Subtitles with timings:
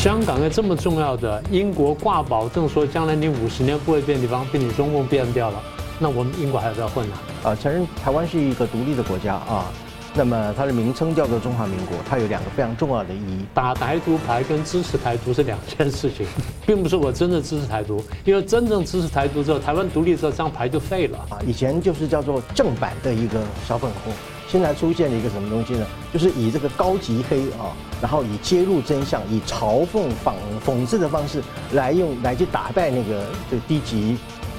[0.00, 5.62] 香港在这么重要的英国挂保证说将来你五十年不会变的地方被你中共变掉了，
[5.98, 7.14] 那我们英国还要不要混呢？
[7.44, 9.70] 啊，承认台湾是一个独立的国家啊。
[10.14, 13.44] 那么它的名称叫做中华民国，它有两个非常重要的意义。
[13.52, 16.26] 打台独牌跟支持台独是两件事情，
[16.64, 21.36] 并不是我真的支持台独，因为真正支持台独之后，台湾独立之后，这张牌就废了啊。
[21.46, 23.38] 以前就是叫做正版的一个
[23.68, 24.14] 小粉红，
[24.50, 25.86] 现在出现了一个什么东西呢？
[26.12, 27.70] 就是以这个高级黑啊，
[28.02, 30.34] 然后以揭露真相、以嘲讽、讽
[30.66, 31.40] 讽刺的方式
[31.72, 34.16] 来用来去打败那个这低级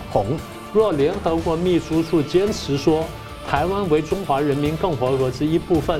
[0.09, 0.27] 红。
[0.73, 3.03] 若联合国秘书处坚持说，
[3.49, 5.99] 台湾为中华人民共和国之一部分，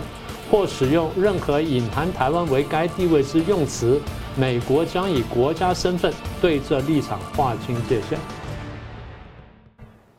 [0.50, 4.00] 或使用任何隐含台湾为该地位之用词，
[4.38, 8.18] 美国将以国家身份对这立场划清界限。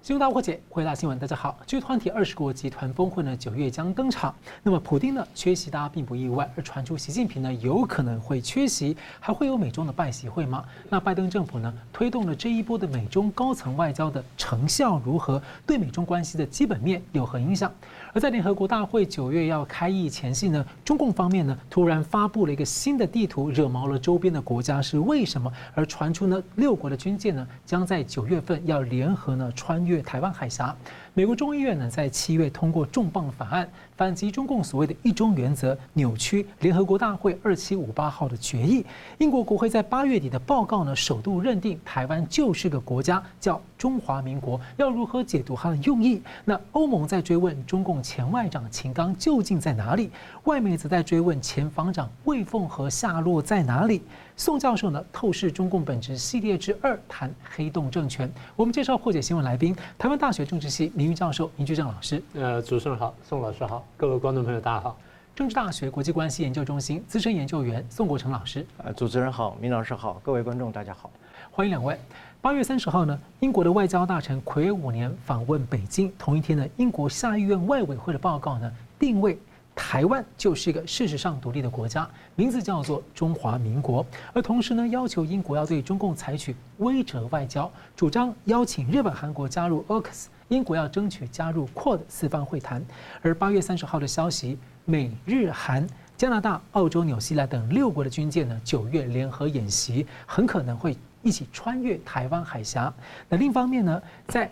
[0.03, 1.57] 新闻大破解，回答新闻，大家好。
[1.65, 4.35] 据团体二十国集团峰会呢，九月将登场。
[4.61, 6.51] 那么，普丁呢缺席，大家并不意外。
[6.57, 10.65] 而传出习近平呢有可能会缺席，还会有美中的拜习会吗？
[10.89, 15.41] 那拜登政府呢推动了这一波的美中高层外交的成效如何？
[15.65, 17.73] 对美中关系的基本面有何影响？
[18.15, 25.51] 而在联合国大会九月要开议前夕呢，中共方面呢突然发布了一个新的地图，惹毛了周边的国家，是为什么？
[25.75, 30.77] 而传出呢六国的军舰呢将在九月份要联合呢穿越台湾海峡。
[31.15, 33.67] 美国众议院呢，在七月通过重磅法案，
[34.03, 38.85] 反击中共所谓的一中原则，扭曲联合国大会二七五八号的决议。
[39.19, 44.61] 英国国会在八月底的报告呢，首度认定台湾就是个国家，叫中华民国。
[44.77, 46.21] 要如何解读它的用意？
[46.45, 50.11] 那欧盟在追问中共前外长秦刚究竟在哪里？
[50.47, 54.03] 外媒则在追问前防长魏凤和下落在哪里？
[54.35, 58.29] 宋教授呢，透视中共本质系列之二，谈黑洞政权。
[58.57, 62.21] 我们介绍破解新闻来宾，台湾大学政治系名誉教授林居正老师。
[62.35, 64.97] 呃，主持人好，宋老师好，各位观众朋友大家好。
[65.35, 68.67] 政治大学国际关系研究中心资深研究员宋国成老师。
[68.79, 71.11] 呃，主持人好，明老师好，各位观众大家好，
[71.51, 71.99] 欢迎两位。
[72.41, 79.39] 八月三十号呢，英国的外交大臣睽违五年访问北京，同一天呢，英国下议院外委会的报告呢，定位。
[79.75, 84.05] 台湾就是一个事实上独立的国家，名字叫做中华民国。
[84.35, 92.85] 而同时呢，要求英国要对中共采取威慑外交，主张邀请日本、韩国加入 AUKUS，英国要争取加入 QUAD 四方会谈。
[93.21, 95.87] 而八月三十号的消息，美日韩、
[96.17, 102.93] 加拿大、澳洲、纽西兰等六国的军舰呢，九月联合演习，很可能会一起穿越台湾海峡。
[103.29, 104.51] 那另一方面呢，在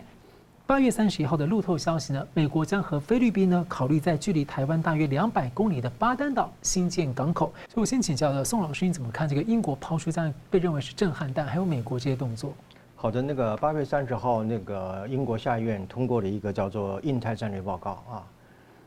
[0.67, 7.53] 八月三十一号的路透消息呢，美国将和菲律宾呢考虑在距离台湾大约两百公里的巴丹岛新建港口。
[7.67, 12.53] 所以我先请教的宋老师，你怎么看这个英国抛出这样被认为是震撼弹，还有美国这些动作？
[13.01, 18.27] 好的，那个八月三十号，那个英国下议院通过了一个叫做《印太战略报告》啊，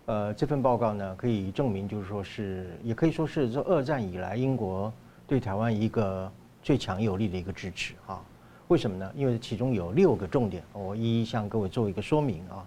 [0.06, 4.92] 呃，这份报告呢可以证明，就是说是也可以说是这二战以来英国
[5.26, 6.30] 对台湾一个
[6.62, 8.22] 最强有力的一个支持啊。
[8.68, 9.12] 为什么呢？
[9.16, 12.64] 因为其中有六个重点，我一一向各位做一个说明啊。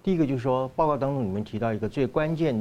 [0.00, 2.54] 第一个就是说，报告当中你们提到一个最关键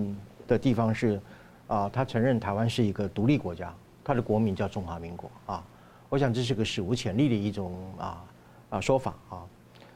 [0.48, 1.22] 的地方是，
[1.68, 3.72] 啊，他承认台湾是一个独立国家，
[4.04, 5.64] 他的国名叫中华民国啊。
[6.14, 8.24] 我想这是个史无前例的一种啊
[8.70, 9.42] 啊说法啊。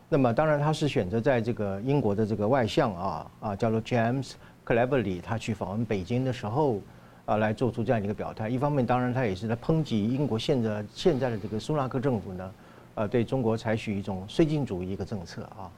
[0.10, 4.32] 那么当然他是选择在这个英国的这个外相啊啊叫做 James
[4.66, 6.82] Cleverly，他去访问北京的时候
[7.26, 8.50] 啊来做出这样一个表态。
[8.50, 12.52] 一方面当然他也是在抨击英国现在现在的这个苏纳克政府呢。
[12.96, 15.70] 呃，对中国采取一种绥靖主义一个政策啊，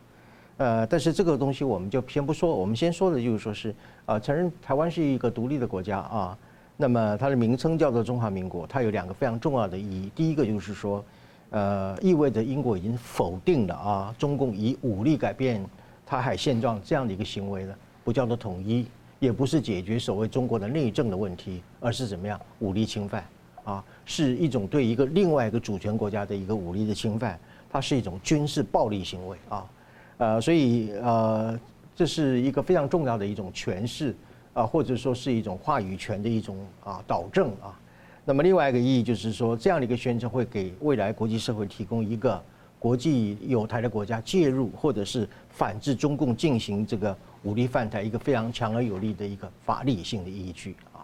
[0.56, 3.76] 呃，但是这个东西我们就先不说，我们先说的就是说是
[4.06, 6.38] 啊，承认台湾是一个独立的国家啊，
[6.82, 10.10] 那么它的名称叫做中华民国，它有两个非常重要的意义。
[10.16, 11.04] 第一个就是说，
[11.50, 15.62] 呃，意味着英国已经否定了啊，中共以武力改变
[16.06, 17.76] 台海现状这样的一个行为呢，
[18.06, 18.88] 不叫做统一，
[19.20, 23.26] 也不是解决所谓中国的内政的问题，而是怎么样武力侵犯。
[23.66, 27.38] 啊，是一种对一个另外一个主权国家的一个武力的侵犯，
[27.70, 29.70] 它是一种军事暴力行为啊，
[30.18, 31.60] 呃，所以呃，
[31.94, 34.16] 这是一个非常重要的一种诠释
[34.54, 37.78] 啊，或者说是一种话语权的一种啊导正啊。
[38.26, 42.42] 那么另外一个意义就是说，这样的一个宣称会给未来国际社会提供一个
[42.78, 51.02] 国际友台的国家介入，或者是反制中共进行这个武力犯台一个非常强而有力的一个法理性的依据啊。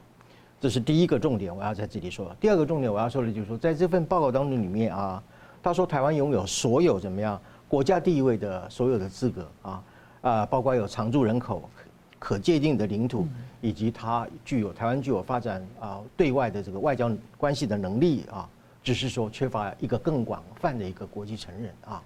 [0.62, 2.36] 这是第一个重点，我要在这里说。
[2.40, 5.24] 第二个重点我要说的就是说，在这份报告当中里面啊，
[5.64, 9.84] 他说台湾拥有所有怎么样国家地位的所有的资格啊
[10.22, 11.70] 啊，包括有常住人口、
[12.18, 13.28] 可界定的领土，
[13.62, 18.50] 以及它具有台湾具有发展啊对外的这个外交关系的能力啊，
[18.84, 22.02] 只是说缺乏一个更广泛的一个国际承认啊。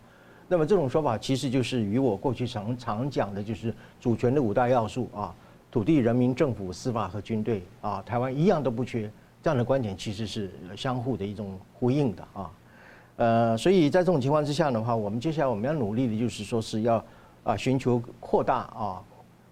[0.47, 5.33] 那么这种说法其实就是与我过去常常讲的就是主权的五大要素啊。
[5.71, 9.07] 土地、人民、政府、司法和军队啊，台湾一样都不缺，
[9.43, 12.51] 这样的观点其实是相互的一种呼应的啊。
[13.17, 17.05] 呃，所以在这种情况之下的话，我们接下来我们要努力的就是说是要
[17.43, 19.03] 啊寻求扩大啊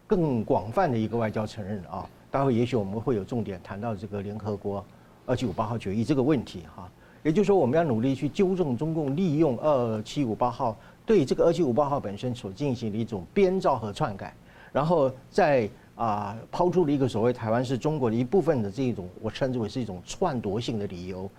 [0.07, 2.09] 更广泛的一个外交承认啊。
[2.31, 4.83] 待会也许我们会有重点谈到这个联合国
[5.25, 6.89] 二七五八号决议这个问题哈。
[7.23, 14.33] 也就是说，我们要努力去纠正中共利用二七五八号对这个二七五八号本身所进行的一种编造和篡改，
[14.71, 21.29] 然后再啊抛出了一个所谓台湾是中国的一部分的这一种，我称之为是一种篡夺性的理由。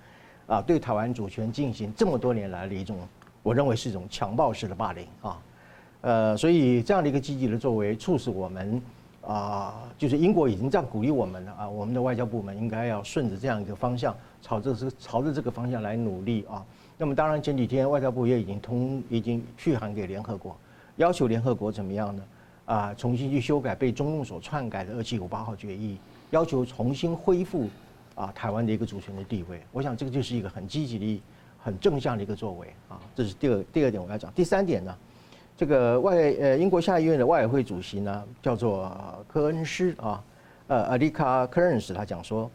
[0.46, 2.96] 啊，对台湾主权进行这么多年来的一种，
[3.42, 5.38] 我认为是一种强暴式的霸凌啊，
[6.00, 8.80] 呃，所以这样的一个积极的作为，促使我们
[9.26, 16.64] 啊，就是英国已经这样鼓励我们了啊，我们的外交部门应该要顺着这样一个方向，朝着这朝着这个方向来努力啊。
[16.96, 20.56] 那么当然前几天外交部也已经通已经去函给联合国，
[20.96, 22.22] 要求联合国怎么样呢？
[22.64, 25.96] 啊，重新去修改被中共所篡改的二七五八号决议，
[26.30, 27.68] 要求重新恢复。
[28.14, 31.22] 啊，台湾的一个主权的地位，我想这个就是一个很积极的、
[31.56, 32.98] 很正向的一个作为啊。
[33.14, 34.28] 这是第二第二点我要讲。
[34.32, 34.92] 第三点呢，
[35.58, 38.88] 这个外呃英国下议院的外委会主席呢叫做
[39.26, 40.22] 科恩斯啊，
[40.68, 42.48] 呃，Alika Kearns 他讲说，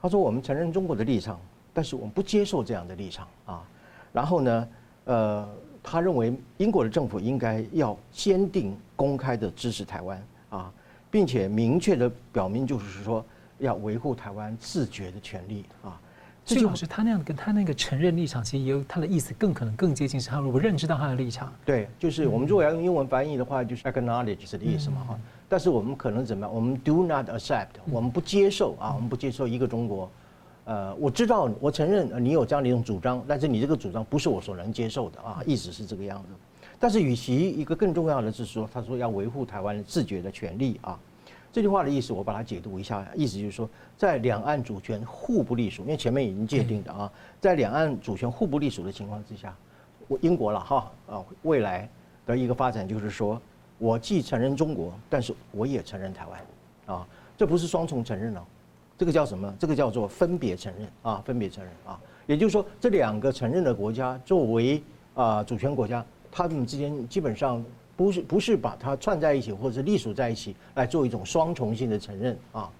[0.00, 1.40] 他说我们承认中国的立场，
[1.74, 3.64] 但是我们不接受这样的立场啊。
[4.12, 4.68] 然后呢，
[5.06, 5.48] 呃，
[5.82, 10.72] 他认为英国的政府应该要坚定、公开的支持台湾啊，
[11.10, 13.24] 并且明确的表明，就是说。
[13.58, 15.98] 要维护台湾自决的权利啊！
[16.46, 21.52] 这就老师他那样跟他那个承认立场，其实也有他的意思，更可能更接近是他如果认知到他的立场。
[21.64, 25.14] 对，就是我们如果要用英文翻译的话，就是 acknowledge 是的意思嘛哈。
[25.14, 26.54] 嗯、但是我们可能怎么样？
[26.54, 30.08] 我们 do not accept，我们不接受啊，我们不接受一个中国。
[30.66, 36.28] 呃，我知道，我承认你有这样的一种主张，但是你这个主张不是我所能接受的啊，意思是这个样子。
[36.78, 40.96] 但是与其一个更重要的是说，他说要维护台湾自觉的权利啊。
[41.56, 43.66] 这句话的意思，我把它解读一下，意思就是说，
[43.96, 47.10] 在两岸主权互不隶属，因为前面已经界定的啊，
[47.40, 49.56] 在两岸主权互不隶属的情况之下，
[50.06, 51.88] 我英国了哈啊，未来
[52.26, 53.40] 的一个发展就是说，
[53.78, 57.08] 我既承认中国，但是我也承认台湾，啊，
[57.38, 58.46] 这不是双重承认了，
[58.98, 59.50] 这个叫什么？
[59.58, 64.82] 这个叫做分别承认啊，分别承认啊，也就是说，这两个承认的国家作为
[65.14, 67.64] 啊主权国家，他们之间基本上。
[67.96, 72.70] 不是不是把它串在一起，或者是隶属在一起来做一种双重性的承认啊，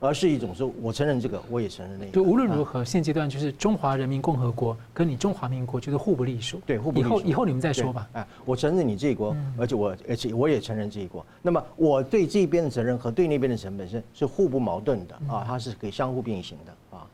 [0.00, 2.10] 而是一种说，我承认这个，我也承认那个。
[2.10, 6.60] 对，无论如何，现阶段就是中华人民共和国跟你中华民国就是互不隶属。
[6.66, 7.08] 对，互不隶属。
[7.08, 8.08] 以后以后你们再说吧。
[8.14, 11.24] 哎，我承认你这一国，而且我而且我也承认这一国。
[11.40, 17.06] 那么我对这边的责任和对那边的责任本身是互不矛盾的啊，它是可以相互并行的啊。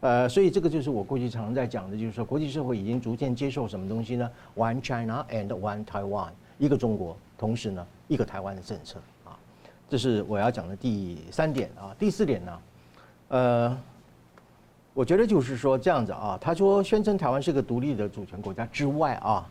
[0.00, 6.30] 呃，所以这个就是我过去常常在讲的，就是说国际社会已经逐渐接受什么东西呢？One China and One Taiwan。
[6.58, 9.38] 一个中国，同时呢，一个台湾的政策啊，
[9.88, 11.94] 这是我要讲的第三点啊。
[11.98, 12.58] 第四点呢，
[13.28, 13.78] 呃，
[14.92, 19.50] 我觉得就是说这样子啊，他说宣称台湾是个独立的主权国家之外啊，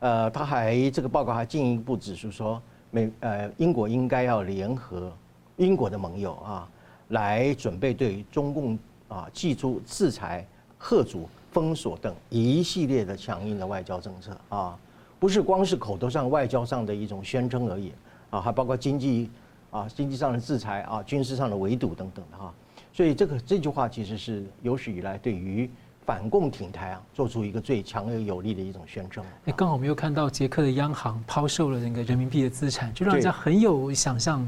[0.00, 2.60] 呃，他还这个报告还进一步指出说，
[2.90, 5.12] 美呃英国应该要联合
[5.56, 6.68] 英国的盟友啊，
[7.08, 8.78] 来准备对中共
[9.08, 10.46] 啊祭出制裁、
[10.78, 14.78] 贺阻、封锁等一系列的强硬的外交政策啊。
[15.18, 17.92] 不是光是口头上、外交上的一种宣称而已
[18.30, 19.30] 啊，还包括经济
[19.70, 22.52] 啊、经济上的制裁啊、军事上的围堵等等的哈。
[22.92, 25.70] 所以这个这句话其实是有史以来对于
[26.04, 29.24] 反共挺台啊，做出一个最强而有力的一种宣称。
[29.46, 34.46] 哎，刚好我们又看到捷克的央行抛售了那个人民币的资产，就让人家很有想象。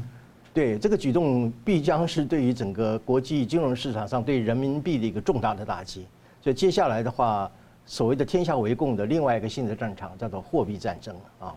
[0.53, 6.05] 对这个举动必将是对于整个国际金融市场上对人民币的一个重大的打击。
[6.41, 7.49] 所以接下来的话。
[7.85, 11.55] 所谓的天下为共的另外一个新的战场叫做货币战争啊。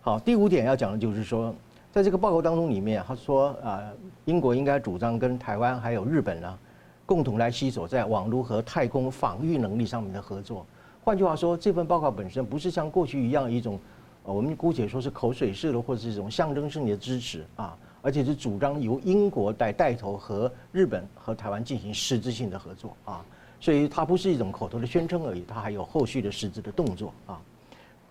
[0.00, 1.54] 好，第五点要讲的就是说，
[1.92, 3.82] 在这个报告当中里面，他说啊，
[4.24, 6.58] 英国应该主张跟台湾还有日本呢，
[7.04, 10.64] 共同来携手在网络和太空防御能力上面的合作。
[11.04, 13.78] 换句话说，这份报告本身不是像过去一样一种，
[14.22, 23.22] 我们姑且说是口水式的或者是一种象征性的支持啊，而且是主张由英国带带头和日本和台湾进行实质性的合作啊。
[23.60, 27.38] 所以它不是一种口头的宣称而已，它还有后续的实质的动作啊。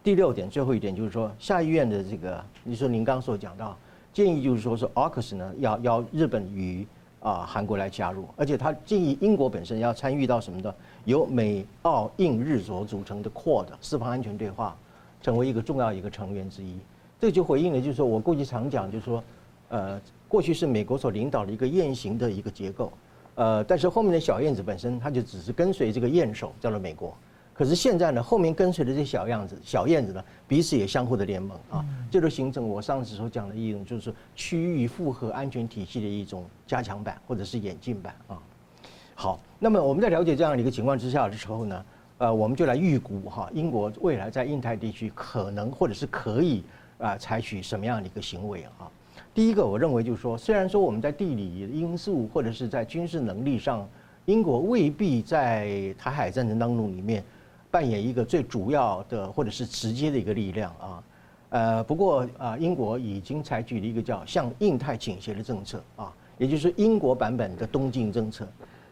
[0.04, 3.78] 第六点，最后一点就是说，下议院的这个，你说您刚刚所讲到
[4.14, 6.88] 建议，就是说是 AUKUS 呢要要日本与
[7.20, 10.74] 啊韩国来加入，而且他建议英国本身要参与到什么的，
[11.06, 14.78] 由美澳印日所组成的 QUAD 四方安全对话，
[15.22, 16.78] 成为一个重要一个成员之一。
[17.20, 19.24] 这就回应了，就是说我过去常讲，就是说，
[19.68, 22.94] 呃，过去是美国所领导的一个雁行的一个结构。
[23.40, 27.16] 呃，但是后面的小燕子本身，它就只是跟随这个雁首，到了美国。
[27.54, 38.38] 可是现在呢，后面跟随的这些小样子、小燕子呢，彼此也相互的联盟啊，这就形成我上次所讲的一种，就是区域复合安全体系的一种加强版或者是演进版啊。
[39.16, 41.86] 好，那么我们在了解这样的一个情况之下的时候呢，
[42.18, 46.62] 呃，我们就来预估哈，英国未来在印太地区可能或者是可以
[46.98, 48.92] 啊采取什么样的一个行为啊？
[49.34, 53.88] 第一个，我认为就是说，虽然说我们在地理因素或者是在军事能力上，
[54.26, 57.24] 英国未必在台海战争当中里面
[57.72, 61.04] 扮演一个最主要的或者是直接的一个力量啊。
[61.50, 68.48] 呃，不过啊，英国已经采取了一个叫向印太倾斜的政策啊，也就是英国版本的东进政策。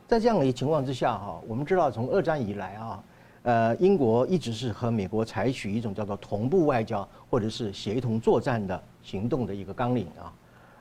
[0.07, 3.03] 在这样的一个情况之下哈，我们知道从二战以来啊，
[3.43, 10.33] 呃，英国一直是和美国采取一种叫做同步外交或者是协同作战的行动的一个纲领啊，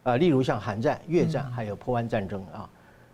[0.02, 2.70] 呃，例如像韩战、越战还有波湾战争啊，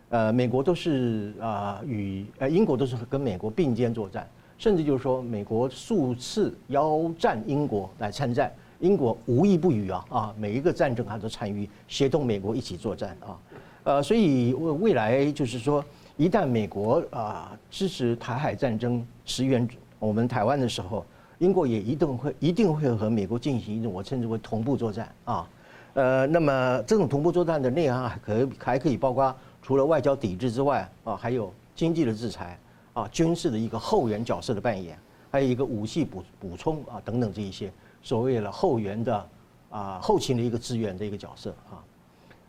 [0.09, 4.29] 呃，美国都是啊与呃英国都是跟美国并肩作战。
[4.59, 10.35] 甚至就是说，美国数次邀战英国来参战，英国无一不与啊啊！
[10.39, 13.37] 每一个战争他都参与，协同美国一起作战啊。
[13.83, 15.85] 呃，所以未未来就是说，
[16.17, 21.05] 一旦美国啊支持台海战争，驰援我们台湾的时候，
[21.39, 25.49] 英国也一定会一定会和美国进行一种我称之为同步作战啊。
[25.95, 32.59] 呃，那么这种同步作战的内涵还可还可以包括除了外交抵制之外啊，还有经济的制裁。
[32.95, 34.99] 啊，军事的一个后援角色的扮演，
[35.31, 39.29] 还有一个武器补补充啊等等这一些所谓的后援的
[39.71, 41.81] 啊后勤的一个支援的一个角色啊。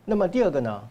[0.03, 0.83] 那么第二个呢，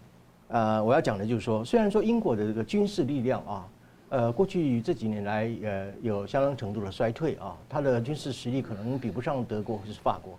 [0.52, 3.68] 呃，我要讲的就是说，虽然说英国的这个军事力量啊，
[4.10, 10.38] 呃，过去这几年来呃有相当程度的衰退啊，它的军事实力可能比不上德国或是法国，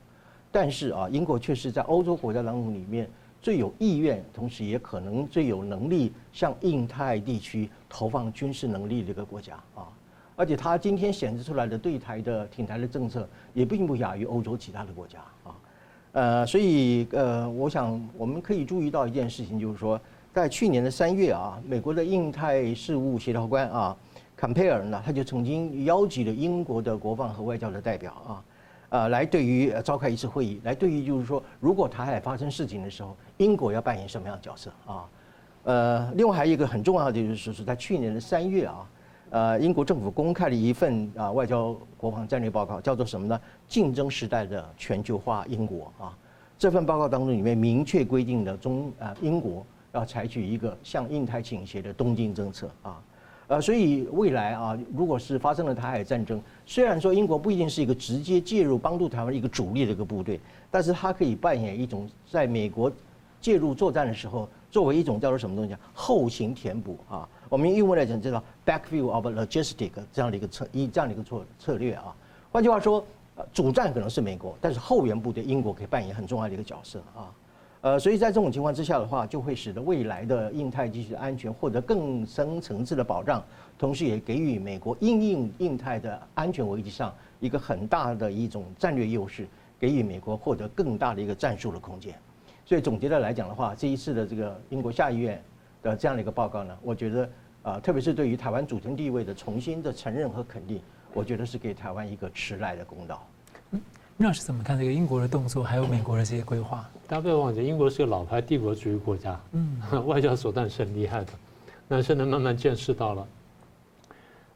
[0.51, 3.09] 但是啊，英国却是在欧洲国家当中里面。
[3.41, 9.89] 最有意愿，同时也可能最有能力向印太地区投放军事能力的一个国家啊，
[10.37, 15.51] 而且它今天显示出来的对台的挺台的政策，也并不亚于欧洲其他的国家啊，
[16.13, 19.99] 呃，所以呃，我想我们可以注意到一件事情，就是说，
[20.31, 23.97] 在去年的三月啊，美国的印太事务协调官啊，
[24.35, 28.43] 坎佩尔呢，他就曾经邀集了英国的国防和外交的代表啊。
[28.89, 35.09] 呃，来对于召开一次会议，来对于就是说，如果台海发生事情的时候，英国要扮演什么样的角色啊？
[35.63, 38.87] 呃，另外还有一个很重要的就是说，是在去年的三月啊，
[39.33, 43.41] 呃，英国政府公开了一份啊外交国防战略报告，叫做什么呢？
[43.67, 46.15] 竞争时代的全球化英国啊。
[46.55, 53.01] 这份报告当中里面明确规定了中啊英国要采取一个向印太倾斜的东进政策啊。
[53.47, 62.91] 呃，所以未来啊，如果是发生了台海战争，虽然说英国不一定是一个直接介入帮助台湾一个主力的一个部队，但是它可以扮演一种在美国
[63.41, 67.27] 介入作战的时候，作为一种叫做什么东西啊，后勤填补啊。
[67.53, 72.05] 我们英文来讲叫做 backfill of logistic 这样的一个策一这样的一个策策略啊。
[72.51, 73.05] 换句话说，
[73.53, 77.29] 主战可能是美国，但是后援部队英国可以扮演很重要的一个角色啊。
[77.81, 83.43] 呃，所以在这种情况之下的话，就会使得未来的印太地区的安全获得更深层次的保障，
[83.77, 89.47] 同时也给予美国因应印太的安全危机上一个很大的一种战略优势，
[89.79, 92.15] 给予美国获得更大的一个战术的空间。
[92.65, 95.39] 所以总结的来讲的话，这一次的这个英国下议院
[95.83, 97.29] 的这样的一个报告呢，我觉得
[97.63, 100.81] 啊，特别是对于台湾主权地位的重新的承认和肯定，
[101.13, 103.25] 我觉得是给台湾一个迟来的公道。
[104.15, 106.87] 那是怎么看这个英国的动作，还有美国的这些规划？
[107.07, 111.33] 大家不要忘记，英国是个老牌帝国主义国家，嗯，外交手段是很厉害的。
[111.87, 113.27] 那现在慢慢见识到了。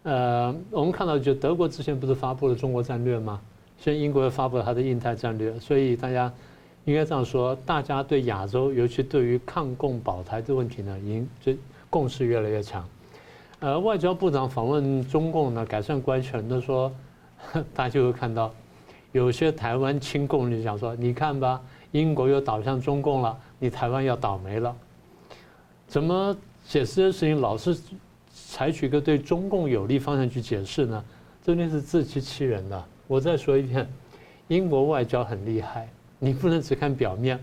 [0.03, 3.41] 呃，我们看到，就德国之前不是发布了中国战略吗？
[3.79, 6.31] 现在英国又发布了它的印太战略，所以大家
[6.85, 11.53] 应该这样说：大家对亚洲，尤其对于抗共保台的问题呢，已经就
[11.89, 12.87] 共识越来越强。
[13.59, 16.93] 呃，外交部长访问中共呢，改善关系，很多说，
[17.73, 18.53] 大家就会看到。
[19.13, 21.59] 有些台湾亲共就讲说：“你看吧，
[21.91, 24.75] 英国又倒向中共了，你台湾要倒霉了。”
[25.87, 26.37] 怎么
[26.67, 27.75] 解释的事情老是
[28.31, 31.03] 采取一个对中共有利方向去解释呢？
[31.43, 32.85] 真的是自欺欺人的。
[33.07, 33.89] 我再说一遍，
[34.49, 37.39] 英国外交很厉害，你不能只看表面。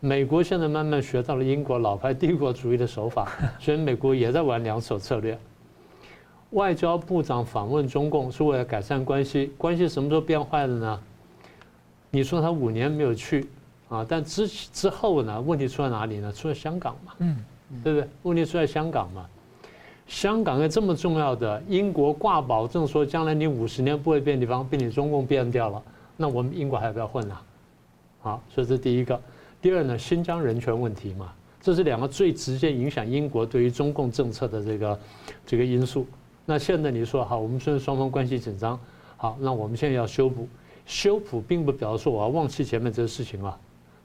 [0.00, 5.38] 美国现在慢慢学到了英国老牌帝国主义的手法，所以美国也在玩两手策略。
[6.52, 11.00] 外交部长访问中共是为了改善关系，关系什么时候变坏了呢？
[12.10, 13.48] 你说他五年没有去，
[13.88, 15.40] 啊，但之之后呢？
[15.40, 16.30] 问题出在哪里呢？
[16.30, 17.36] 出在香港嘛，嗯，
[17.82, 18.08] 对不对？
[18.22, 19.26] 问题出在香港嘛。
[20.06, 25.82] 香港这么重要的，英国挂保证说将来你五十年不会变的地方，被你中共变掉了，
[26.18, 27.42] 那我们英国还要不要混啊？
[28.20, 29.18] 好，所以这是第一个。
[29.62, 31.32] 第二呢，新疆人权问题嘛，
[31.62, 35.00] 这是两个最直接影响英国对于中共政策的这个
[35.46, 36.06] 这个因素。
[36.44, 38.78] 那现在你说好，我们虽然双方关系紧张，
[39.16, 40.48] 好，那我们现在要修补。
[40.84, 43.56] 修补并不表示说我要忘记前面这个事情啊，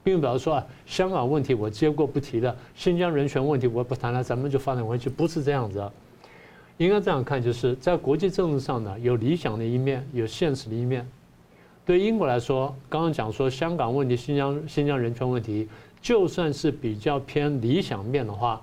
[0.04, 5.84] 并不表示说啊，香港问题我接过不提的，新疆人权问题我不谈了，咱们就发展关系，不是这样子。
[6.78, 11.04] 应该这样看，就是在国际政治上呢，有理想的一面，有现实的一面。
[11.84, 15.68] 对英国来说，刚刚讲说香港问题、新疆新疆人权问题，
[16.00, 18.62] 就算是比较偏理想面的话，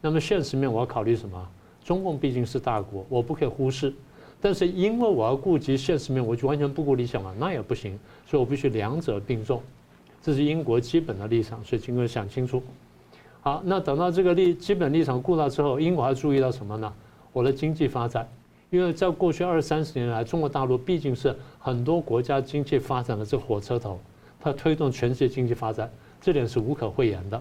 [0.00, 1.48] 那么现实面我要考虑什么？
[1.86, 3.94] 中共毕竟是大国，我不可以忽视。
[4.40, 7.96] 但是因为我要顾及现实面，我就完全不顾理想了，那也不行。
[8.26, 9.62] 所以我必须两者并重。
[10.20, 12.60] 这是英国基本的立场，所以请各位想清楚。
[13.40, 16.92] 好，那等到这个立基本立场顾到之后，英国还注意到什么呢？
[17.32, 18.28] 我的经济发展，
[18.70, 24.00] 因为在过去二三十年来，中国大陆毕竟是很多国家经济发展的这火车头，
[24.40, 25.88] 它推动全世界经济发展，
[26.20, 27.40] 这点是无可讳言的。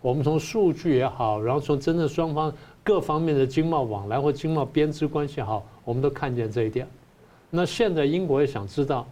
[0.00, 2.50] 我们从数据也好，然后从真正双方
[2.82, 6.86] 各方面的经贸往来或经贸编织关系好，我们都看见这一点。
[7.50, 9.06] 那现在英国也想知道，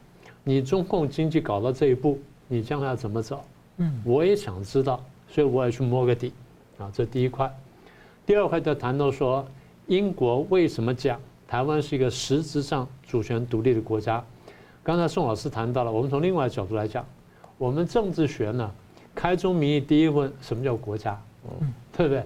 [0.44, 2.18] 你中共经济搞到这一步。
[2.50, 3.44] 你将来要怎么走？
[3.76, 6.32] 嗯，我也想知道，所以我也去摸个底，
[6.78, 7.54] 啊，这第一块。
[8.24, 9.46] 第二块就谈到说，
[9.86, 14.24] 英国为什么讲台湾是一个实质上主权独立的国家？
[14.82, 17.04] 刚才宋老师谈到了，我们从另外一角度来讲，
[17.58, 18.70] 我们政治学呢，
[19.14, 21.20] 开宗明义第一问，什么叫国家？
[21.60, 22.24] 嗯，对不对？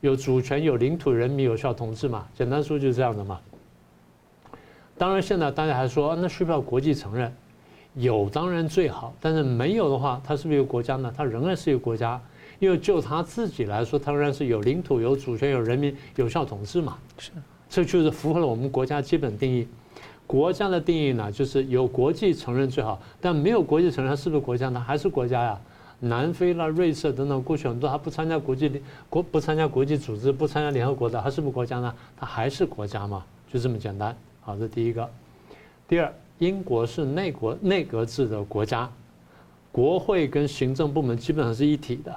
[0.00, 2.26] 有主权、有领土、人民有效统治嘛？
[2.36, 3.40] 简单说就是这样的嘛。
[4.96, 7.32] 当然，现在大家还说，那需不需要国际承认？
[7.94, 11.12] 有当然最好，但是没有的话，它是不是一个国家呢？
[11.16, 12.20] 它仍然是一个国家，
[12.60, 16.96] 因为就他自己来说，它仍然是有领土、有主权、有人民、有效统治嘛。
[17.18, 17.32] 是，
[17.68, 19.66] 这就是符合了我们国家基本定义。
[20.28, 24.78] 国家的定义呢，就是有国际承认最好，但没有国际承认，它是不是国家呢？
[24.78, 25.60] 还是国家呀？
[26.00, 31.94] 南非啦、瑞士等等，过去很多他不参加国际国不参加国际组织、不参加联合国的，他是不是国家呢？
[32.16, 33.24] 他还是国家嘛？
[33.52, 34.16] 就这么简单。
[34.40, 35.08] 好，这第一个。
[35.86, 36.12] 第二。
[36.38, 38.88] 英国是内国内阁制的国家，
[39.72, 42.14] 国会跟行政部门基本上是一体的，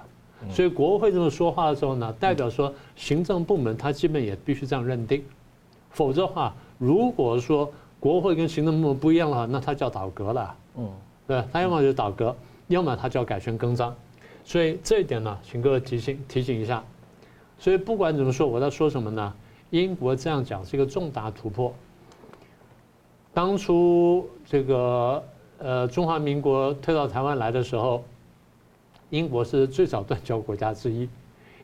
[0.52, 5.24] 所以国会这么说话的时候呢，代表说行政部门它基本也必须这样认定，
[5.90, 10.88] 否则的话，如果说国会跟行政部门不一样的话，那它叫倒阁了，嗯，
[11.26, 12.36] 对，它要么就倒阁，
[12.72, 13.96] 要么他就要改弦更张，
[14.44, 16.84] 所以这一点呢，请各位提醒提醒一下。
[17.60, 19.34] 所以不管怎么说，我在说什么呢？
[19.70, 21.74] 英国这样讲是一个重大突破。
[23.34, 25.24] 当初这个
[25.60, 28.04] 呃中华民国退到台湾来的时候，
[29.10, 31.08] 英国是最早断交国家之一，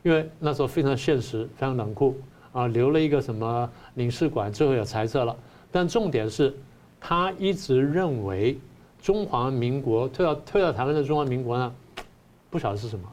[0.02, 2.16] 因为那时候非常现实，非常冷酷
[2.52, 5.36] 啊，留了一个什么领事馆，最后也裁撤了。
[5.70, 6.56] 但重点是，
[7.00, 8.58] 他一直认为
[9.00, 11.74] 中华民国退到退到台湾的中华民国呢，
[12.50, 13.08] 不晓得是什么，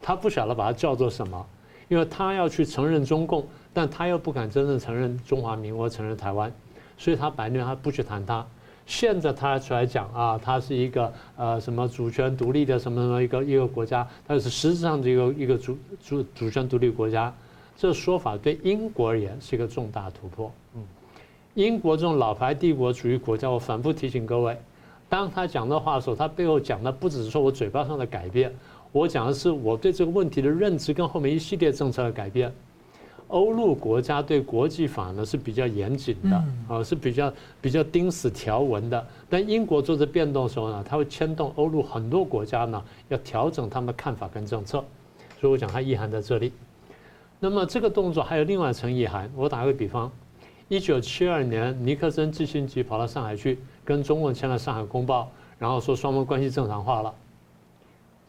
[0.00, 1.46] 他不晓得把它叫做什么，
[1.88, 6.52] 因为他要去承认中共，但他又不敢真正承认中华民国，承认台湾。
[6.96, 8.46] 所以他白天他不去谈他，
[8.86, 17.34] 现在他出来讲啊，他是一个呃什么主权独立的什么什么一个一个国家，他是实质上的一个一个主主主权独立国家，
[17.76, 20.52] 这说法对英国而言是一个重大突破。
[20.76, 20.84] 嗯，
[21.54, 24.56] 英国这种老牌帝国主义国家，我反复提醒各位，
[25.12, 28.50] 当他讲的话的时候，他背后讲的不只是说我嘴巴上的改变，
[28.92, 32.50] 我讲的是我对这个问题的认知跟后面一系列政策的改变。
[33.28, 39.06] 欧陆国家对国际法呢是比较严谨的啊，是比较比较钉死条文的。
[39.28, 44.82] 但英国做这变动的时候呢，它会牵动欧陆很多国家呢要调整他们的看法跟政策。
[45.38, 46.50] 所以我讲它意涵在这里。
[47.38, 49.30] 那么这个动作还有另外一层意涵。
[49.36, 50.10] 我打个比方，
[50.72, 55.24] 一九七二年尼克森基辛格跑到上海去跟中共签了《上海公报》，
[55.58, 57.14] 然后说双方关系正常化了。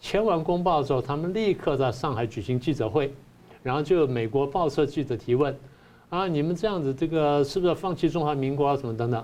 [0.01, 3.13] 签完公报之后，他们立刻在上海举行记者会。
[3.61, 5.57] 然后就有美国报社记者提问，
[6.09, 8.75] 啊，你们这样子，这个是不是放弃中华民国啊？
[8.75, 9.23] 什么等等？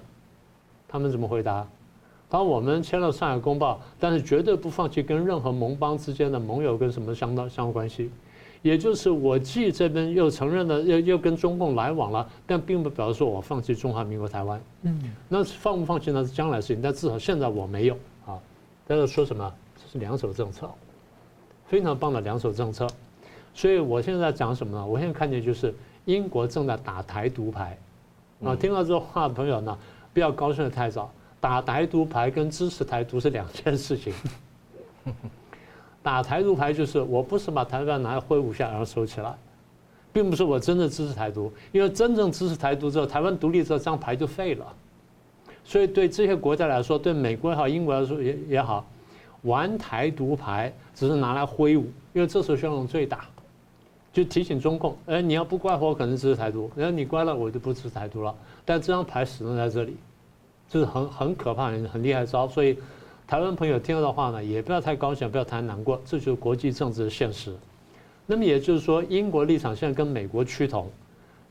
[0.88, 1.67] 他们怎么回答？
[2.29, 8.10] 当我们签了上海公报，但是绝对不放弃跟任何盟邦之间的盟友跟什么相当相关系。
[8.62, 14.62] 也就是我既这边又承认了，又又跟中共来往了，但并不表示说我放弃中华民国台湾。
[14.82, 17.95] 嗯，那放不放弃那是将来的事情，但至少现在我没有
[18.26, 18.38] 啊。
[18.86, 19.54] 但是说什么？
[19.78, 20.69] 这是两手政策，
[21.67, 22.86] 非常棒的两手政策。
[23.54, 24.86] 所以我现在在讲什么呢？
[24.86, 25.74] 我现在看见就是
[26.06, 27.78] 英国正在打台独牌，
[28.43, 29.78] 啊，听到这话的朋友呢，
[30.13, 31.10] 不要高兴的太早。
[31.41, 34.13] 打台独牌跟支持台独是两件事情。
[36.01, 39.35] 打台独牌就是我不是把台湾拿来挥舞一下，然后收起来，
[40.12, 44.65] 并不是我真的支持台独，因为真正支持台独之后，台湾独立之后，这张牌就废了。
[45.63, 48.85] 所以对这些国家来说，对美国也好，英国来说也也好，
[49.43, 53.25] 玩台独牌只是拿来挥舞，因为这时候效用最大。
[54.12, 58.35] 就提醒中共，哎，你要不乖，我可能支持台独；然后你乖了，我就不支持台独了。
[58.65, 59.95] 但这张牌始终在这里，
[60.67, 62.47] 这是很很可怕、很很厉害的招。
[62.47, 62.75] 所以，
[63.29, 67.55] 台湾朋友听到的话呢，也不要太高兴，不要太难过，这就是国际政治的现实。
[68.25, 70.89] 那么也就是说，英国立场现在跟美国趋同。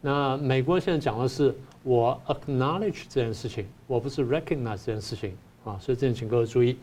[0.00, 6.76] 那美国现在讲的是我 acknowledge 这件事情，我不是 recognize 这件事情啊，所以这点请各位注意。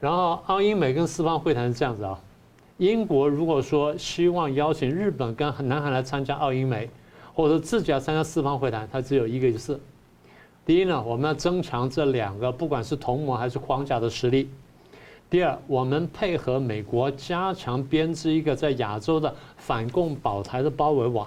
[0.00, 2.18] 然后澳英美跟四方会谈是这样子啊，
[2.78, 6.88] 英国如果说希望邀请日本跟南韩来参加澳英美，
[7.34, 9.78] 或者自己要参加四方会谈，它只有一个意思。
[10.66, 14.48] 第一呢，我们要增强这两个不管是同盟还是框架的实力。
[15.28, 21.26] 第二，我们配合美国加强编织一个在亚洲的反共保台的包围网。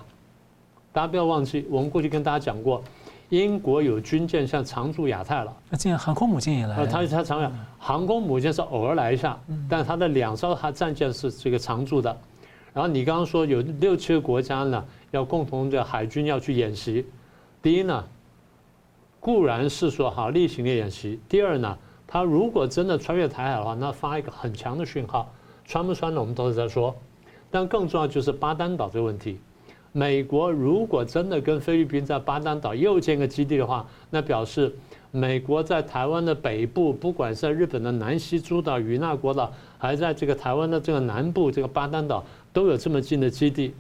[0.92, 2.82] 大家不要忘记，我们过去跟大家讲过，
[3.30, 5.56] 英国有军舰像常驻亚太了。
[5.70, 6.84] 那这样航空母舰也来了。
[6.84, 9.38] 呃，它它常讲，航空母舰是偶尔来一下，
[9.70, 12.18] 但它的两艘它战舰是这个常驻的。
[12.74, 17.06] 然后你刚刚说有六七个国家呢，要共同的海军要去演习。
[17.62, 18.04] 第一呢，
[19.20, 21.20] 固然是说好例行的演习。
[21.28, 25.34] 第二呢，它如果真的穿越台海的话，那发一个很强的讯号，
[25.66, 26.96] 穿不穿的我们都是在说。
[27.50, 29.40] 但更重要就是巴丹岛这个问题。
[29.94, 34.76] 美国如果真的跟菲律宾在巴丹岛又建个基地的话，那表示
[35.12, 43.74] 美国在台湾的北部，不管是在日本的南西诸岛、与那国岛，还在这个台湾的这个南部这个巴丹岛，都有这么近的基地。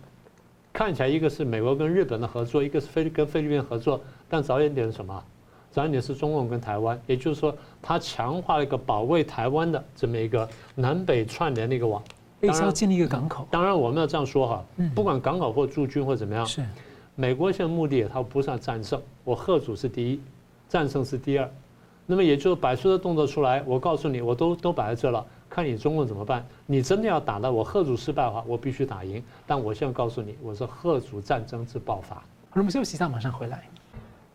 [0.73, 5.23] 看起来一个是美国跟日本的合作，一个是菲跟菲律宾合作，但着眼点是什么？
[5.71, 12.01] 着眼点是中共跟台湾，也就是说，它强化了一个保卫台湾的这么一个南北串联的一个网。
[12.39, 13.47] 也是要建立一个港口。
[13.49, 16.63] 当然，我们要这样说哈，不管港口或驻军或怎么样，是
[17.15, 20.21] 美国现在目的，它不是要战胜，我贺主是第一，
[20.69, 21.49] 战胜是第二。
[22.05, 26.45] 那么也就是摆出的动作出来，我告诉你，我都都摆在这了，看你中共怎么办。
[26.67, 29.21] 你真的要打到我贺主失败的话，我必须打赢。
[29.47, 32.17] 但我现在告诉你，我是贺主战争之爆发。
[32.17, 33.67] 好，我们休息一下，马上回来。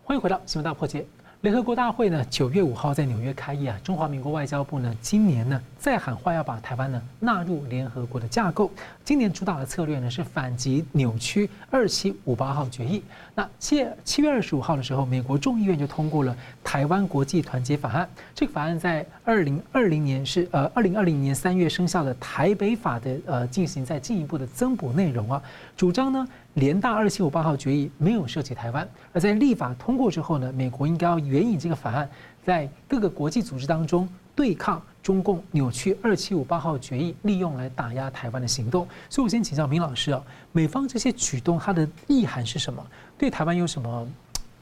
[0.05, 1.07] 欢迎回到新闻大破解。
[1.43, 3.79] 联合国大会呢，九月五号在纽约开议啊。
[3.83, 8.71] 中华民国外交部呢，今年呢再喊话要把台湾呢纳入联合国的架构。
[9.05, 13.03] 今年主打的策略呢是反击扭曲二七五八号决议。
[13.35, 18.09] 那七七月二十五号的时候，美国众议院就通过了台湾国际团结法案。
[18.35, 25.43] 这个法案在二零二零年是呃二零二零年三月生效的台北法的呃进行再进一步的增补内容啊，
[25.77, 26.27] 主张呢。
[26.55, 32.09] 联大二七五八号决议没有涉及台湾，而在立法通过之后呢，美国应该要援引这个法案，
[32.45, 38.87] 在各个国际组织当中对抗中共扭曲二七五八号决议，利用来打压台湾的行动。
[39.09, 42.87] 所以我先请教明老师啊，美方这些举动它的意涵是什么？
[43.17, 44.07] 对台湾有什么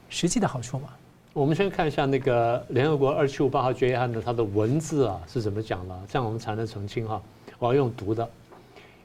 [0.07, 0.87] 实际的好处吗？
[1.33, 7.21] 我们先看一下那个联合国二七五八号决议案的它的文字啊是怎么讲的，这样我们才能澄清哈。
[7.59, 8.29] 我要用读的，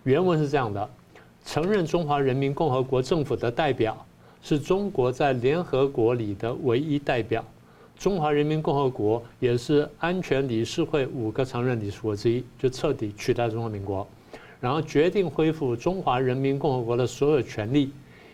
[0.04, 0.88] 原文是这样的。
[1.46, 3.96] 承认中华人民共和国政府的代表
[4.42, 7.42] 是中国在联合国里的唯一代表，
[7.96, 14.06] 中华人民共和国也是安全理事会五个常任理事国之一，就彻底取代中华民国，
[14.60, 17.92] 然后决定恢复中华人民共和国的所有权利，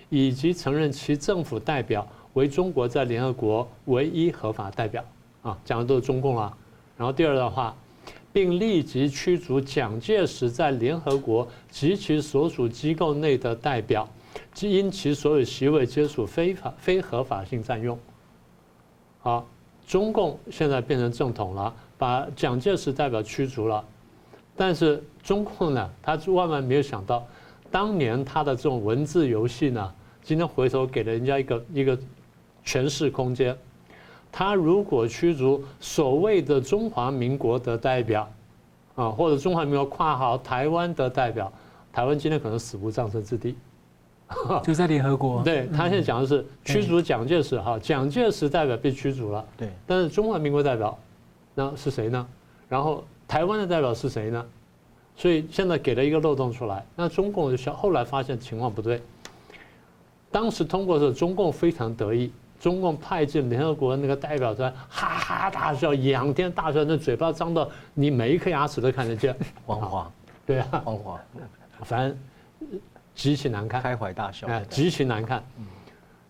[0.08, 5.04] 以及承认其政府代表为中国在联合国唯一合法代表。
[5.42, 6.56] 啊，讲的都是中共了。
[6.96, 7.76] 然后第二的话。
[8.32, 14.08] 并立即驱逐蒋介石在联合国及其所属机构内的代表，
[14.54, 17.98] 即因其所有席位皆属非法非合法性占用。
[19.20, 19.46] 好，
[19.86, 23.84] 中共现在变成正统了，把蒋介石代表驱逐了，
[24.56, 27.26] 但是中共呢，他万万没有想到，
[27.70, 31.98] 当年他的这种文字游戏呢，今天回头给了人家一个一个
[32.64, 33.56] 诠释空间。
[34.32, 38.26] 他如果驱逐所谓的中华民国的代表，
[38.94, 41.52] 啊，或者中华民国跨好台湾的代表，
[41.92, 43.54] 台湾今天可能死无葬身之地，
[44.64, 45.42] 就在联合国。
[45.42, 50.98] 对，他现在讲的是驱逐蒋介石，哈，蒋介石代表被驱逐了，对，但是中华民国代表，
[51.54, 52.26] 那是谁呢？
[52.70, 54.42] 然后台湾的代表是谁呢？
[55.14, 59.02] 所以现在给了一个漏洞出来，那中共就想后来发现情况不对，
[60.30, 62.32] 当时通过的时候，中共非常得意。
[62.62, 70.08] 中共派进联合国那个代表团，哈哈大笑，仰天大笑，那嘴巴张到你每一颗牙齿都看得见，黄华，
[70.46, 71.20] 对啊，黄华，
[71.82, 72.16] 反正
[73.16, 75.42] 极其难看，开怀大笑，哎，极其难看。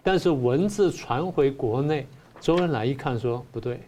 [0.03, 2.07] 但是文字传回国内，
[2.40, 3.83] 周恩来一看说不对，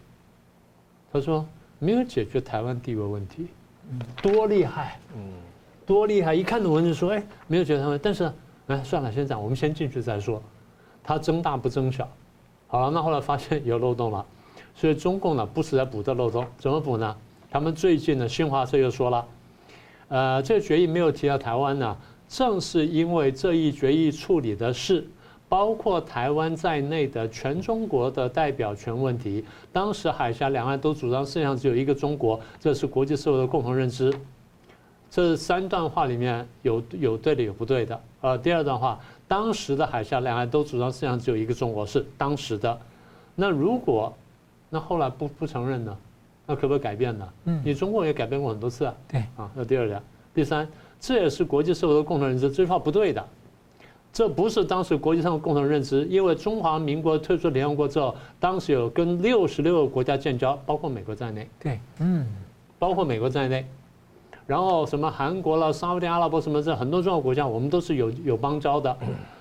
[1.11, 1.43] 他说
[1.79, 3.47] 没有解决台湾地位问题，
[4.21, 5.33] 多厉害，嗯，
[5.83, 6.35] 多厉害！
[6.35, 8.31] 一看到文字说，哎，没有解决台湾，但是
[8.67, 10.39] 哎，算了，先这样，我们先进去再说。
[11.03, 12.07] 他争大不争小。
[12.67, 14.25] 好了，那后来发现有漏洞了，
[14.75, 17.15] 所以中共呢不是在补这漏洞，怎么补呢？
[17.49, 19.25] 他们最近呢，新华社又说了，
[20.09, 21.95] 呃，这个决议没有提到台湾呢，
[22.27, 25.07] 正是因为这一决议处理的是
[25.47, 29.45] 包括台湾在内的全中国的代表权问题。
[29.71, 34.13] 当时海峡两岸都主张世界上只有一个中国，这是国际社会的共同认知。
[35.09, 38.01] 这三段话里面有有对的，有不对的。
[38.19, 42.77] 呃，第二段话，当时的海峡两岸都主张世界上只有一个中国，是当时的。
[43.35, 44.13] 那如果
[44.69, 45.97] 那后来不不承认呢？
[46.47, 47.27] 那可不可以改变呢？
[47.45, 48.93] 嗯，你中国也改变过很多次啊。
[49.07, 49.99] 对啊，那第二点，
[50.33, 50.67] 第三，
[50.99, 53.25] 这也是国际社会的共同认知，这句话不对的。
[54.13, 61.49] 这不是当时国际上的共同认知，因为中华民国退出联合国之后，当时有跟六十六个国家建交，包括美国在内。
[61.59, 62.27] 对，嗯，
[62.77, 63.65] 包括美国在内，
[64.47, 68.95] 然后什么韩国了、沙乌地阿拉伯什么这很多重要国家，我们都是有有邦交的，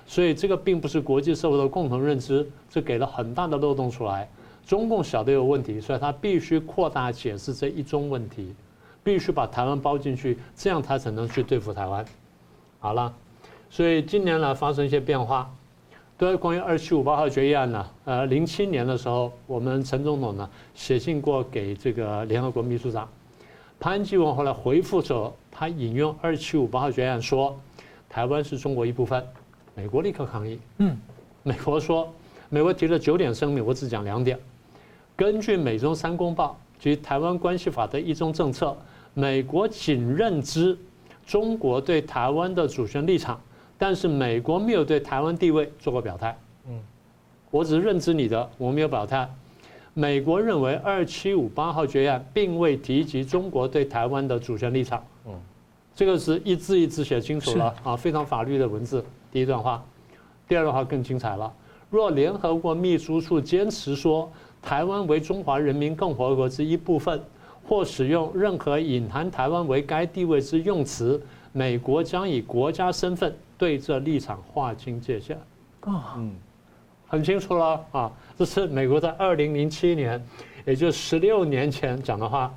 [0.06, 4.28] 所以这个并不是国际社会的共同认知，这给了很大的漏洞出来。
[4.66, 8.54] 中共晓得有问题，所以他必须扩大解释这一宗问题，
[9.02, 12.02] 必须把台湾包进去，这样他才能去对付台湾。
[12.78, 13.12] 好了，
[13.68, 15.54] 所以近年来发生一些变化，
[16.16, 23.06] 对关于二七五八号决议案呢，呃，零七年的时候，我们陈总统呢写信过给这个联合国秘书长
[23.84, 27.54] 潘基文，后来回复说，他引用二七五八号决议案说，
[28.08, 29.22] 台湾是中国一部分，
[29.74, 30.96] 美国立刻抗议，嗯，
[31.42, 32.10] 美国说，
[32.48, 34.38] 美国提了九点声明，我只讲两点。
[35.14, 38.74] 根据美中三公报及台湾关系法的一中政策，
[39.12, 40.78] 美国仅认知
[41.26, 43.38] 中国对台湾的主权立场，
[43.76, 46.34] 但是美国没有对台湾地位做过表态。
[46.66, 46.80] 嗯，
[47.50, 49.30] 我只是认知你的，我没有表态。
[49.94, 55.02] 美国认为二七五八号决议案并未提及中国对台湾的主权立场。
[55.24, 55.32] 嗯，
[55.94, 59.04] 这个是一字一字写清楚了啊，非常法律的文字。
[59.30, 59.84] 第一段话，
[60.48, 61.52] 第二段话更精彩了。
[61.90, 64.28] 若联合国秘书处坚持说，
[64.60, 67.22] 台湾为中华人民共和国之一部分，
[67.68, 75.36] 或使用任何隐含台湾为该地位之用词，美国将以国家身份对这立场划清界限。
[75.82, 76.32] 啊，嗯，
[77.06, 80.22] 很清楚了啊，这是美国在二零零七年，
[80.64, 82.52] 也就十六年前讲的话。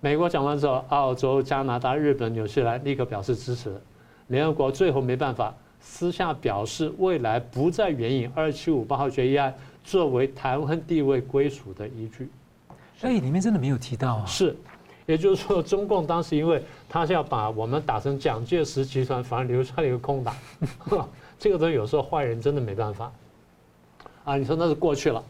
[0.00, 3.78] 美国讲完之后，澳洲、加拿大、日本、纽西兰立刻表示支持。
[4.28, 9.54] 联合国最后没办法，私下表示未来不再援引二七五八号决议案。
[9.82, 12.28] 作为台湾地位归属的依据，
[12.96, 14.26] 所以里面真的没有提到啊。
[14.26, 14.54] 是，
[15.06, 20.36] 也就是说，中共当时因为他是要把我们打成蒋介石集团，反而留下了一个空档。
[21.38, 23.10] 这个东西有时候坏人真的没办法。
[24.30, 25.20] 啊，你说那是过去了。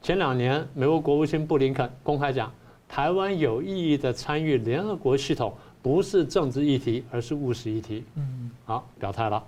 [0.00, 2.52] 前两年，美国国务卿布林肯公开讲，
[2.88, 8.04] 台湾有意义的参与联合国系统，不是政治议题，而是务实议题。
[8.14, 9.42] 嗯，好，表态了。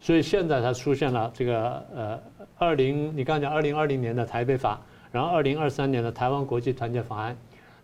[0.00, 2.18] 所以现在才出现了这个呃。
[2.58, 4.80] 二零，你刚才讲二零二零年的台北法，
[5.12, 7.36] 然后二零二三年的台湾国际团结法案，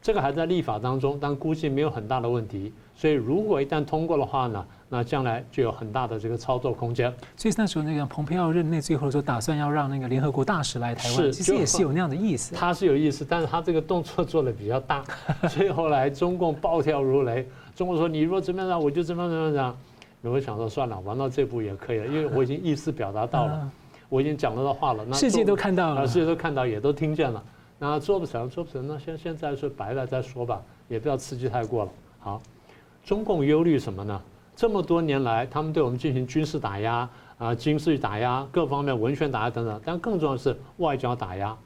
[0.03, 2.73] 这个还在立法当中，但估计没有很大的问题。
[2.95, 7.13] 所以如果一旦通过的话呢，那将来就有很大的这个操作空间。
[7.37, 12.55] 所以那时候那个蓬佩奥任内最后说打算要让那个联合国大使来台湾，其实也是有那样的意思。
[12.55, 15.05] 他是有意思，但是他这个动作做的比较大，
[15.49, 19.77] 所以后来中共暴跳如雷，中国说你如果怎么样，我就怎么样怎么样。
[20.21, 23.71] 你会想说算了，玩到这步也可以了，因为我已经意思表达到了。
[24.09, 27.43] 我已经讲了的话了，那世界都看到了，世界都看到，也都听见了。
[27.85, 31.91] 那做不成，做不成，那现现在是白了再说吧，也不要刺激太过了。
[32.21, 32.41] 好，
[33.05, 34.23] 中共忧虑什么呢？
[34.55, 39.81] 这么多年来，他们对我们进行军事打压啊，军事打压，各方面文宣打压等等。
[39.85, 41.59] 但更重要的是外交打压，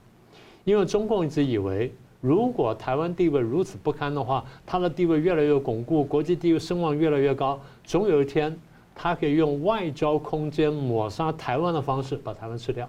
[0.64, 8.58] 因为中共一直以为，如果台湾地位如此不堪的话，它的地位越来越巩固，国际地位声望越来越高，总有一天。
[8.94, 12.88] 他可以用外交空间抹杀台湾的方式把台湾吃掉，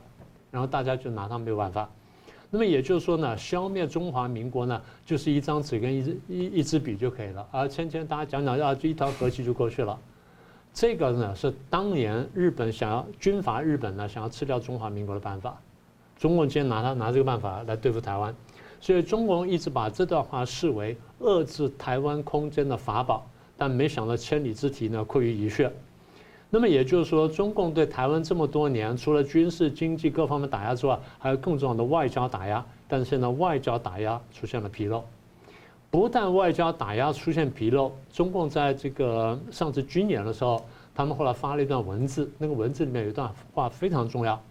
[0.49, 1.89] 然后大家就拿他没有办法。
[2.57, 7.47] 那么也就是说呢，消灭中华民国呢，就是一张纸跟一支一一支笔就可以了。
[7.51, 9.95] 而前前大家讲讲啊，就一条和气就过去了。
[10.73, 15.55] 这个呢是当年日本想要军阀日本呢想要吃掉中华民国的办法。
[16.17, 18.33] 中共今天拿他拿这个办法来对付台湾，
[18.81, 23.23] 所以中共一直把这段话视为遏制台湾空间的法宝，
[23.55, 25.71] 但没想到千里之堤呢溃于蚁穴。
[26.49, 32.65] 那么也就是说，中共对台湾这么多年，除了军事、经济各方面打压之外，还有更重要的外交打压。
[32.87, 35.03] 但是现在外交打压出现了纰漏，
[35.91, 44.41] 不但外交打压出现纰漏，中共在这个上次军演的时候，他们后来发了一段文字，那个文字里面有一段话非常重要。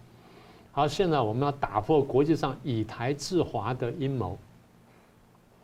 [0.71, 4.37] 好，现在我们要打破国际上以台制华的阴谋，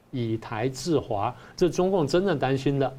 [0.09, 2.91] 以台制华，这中共真正担心的。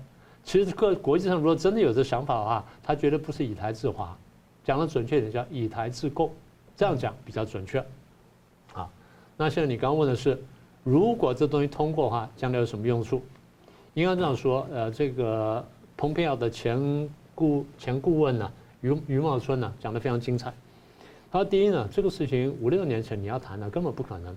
[0.44, 4.16] 其实各国际上如果真的有这想法的话，他绝对不是以台制华，
[4.62, 6.30] 讲的准确点叫以台制共，
[6.76, 7.84] 这样讲比较准确。
[8.72, 8.88] 啊，
[9.36, 10.38] 那现在你刚刚问的是，
[10.82, 13.22] 如果这东西通过的话，将来有什么用处？
[13.94, 15.64] 应该这样说，呃，这个
[15.96, 20.52] 蓬佩奥的前顾前顾问呢，余余茂春呢讲得非常精彩。
[21.32, 24.36] 他说：第一呢，这个事情五六年前你要谈呢，根本不可能。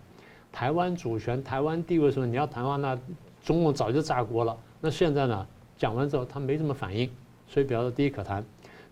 [0.51, 2.97] 台湾主权、台湾地位什么，你要谈的话，那
[3.43, 4.57] 中共早就炸锅了。
[4.79, 5.45] 那现在呢，
[5.77, 7.09] 讲完之后他没什么反应，
[7.47, 8.43] 所以表示第一可谈。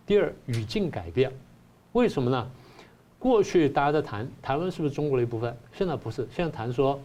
[0.05, 1.31] 第二，语境改变，
[1.93, 2.47] 为什么呢？
[3.19, 6.99] 过去大家在谈台湾是不是中国的一部分，现在不是，现在谈说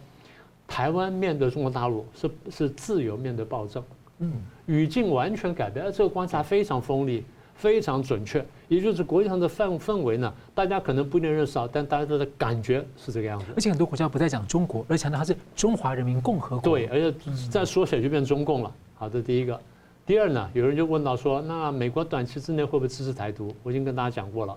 [0.67, 3.83] 台湾面对中国大陆是是自由面对暴政。
[4.19, 4.31] 嗯，
[4.67, 7.23] 语境完全改变，而这个观察非常锋利。
[7.53, 13.45] 非常准确，也就是国际上的氛氛围呢，大家可能不一定认识到，但大家的感觉是这个样子。
[13.55, 16.61] 而且很多国家不再讲中国，而强调它是中华人民共和国。
[16.75, 17.15] 对，而且
[17.51, 18.73] 再缩写就变中共了。
[19.01, 19.59] 好，这第一个。
[20.05, 23.51] 第二呢，有人就问到说，那美国短期之内会不会支持台独？
[23.63, 24.55] 我已经跟大家讲过了，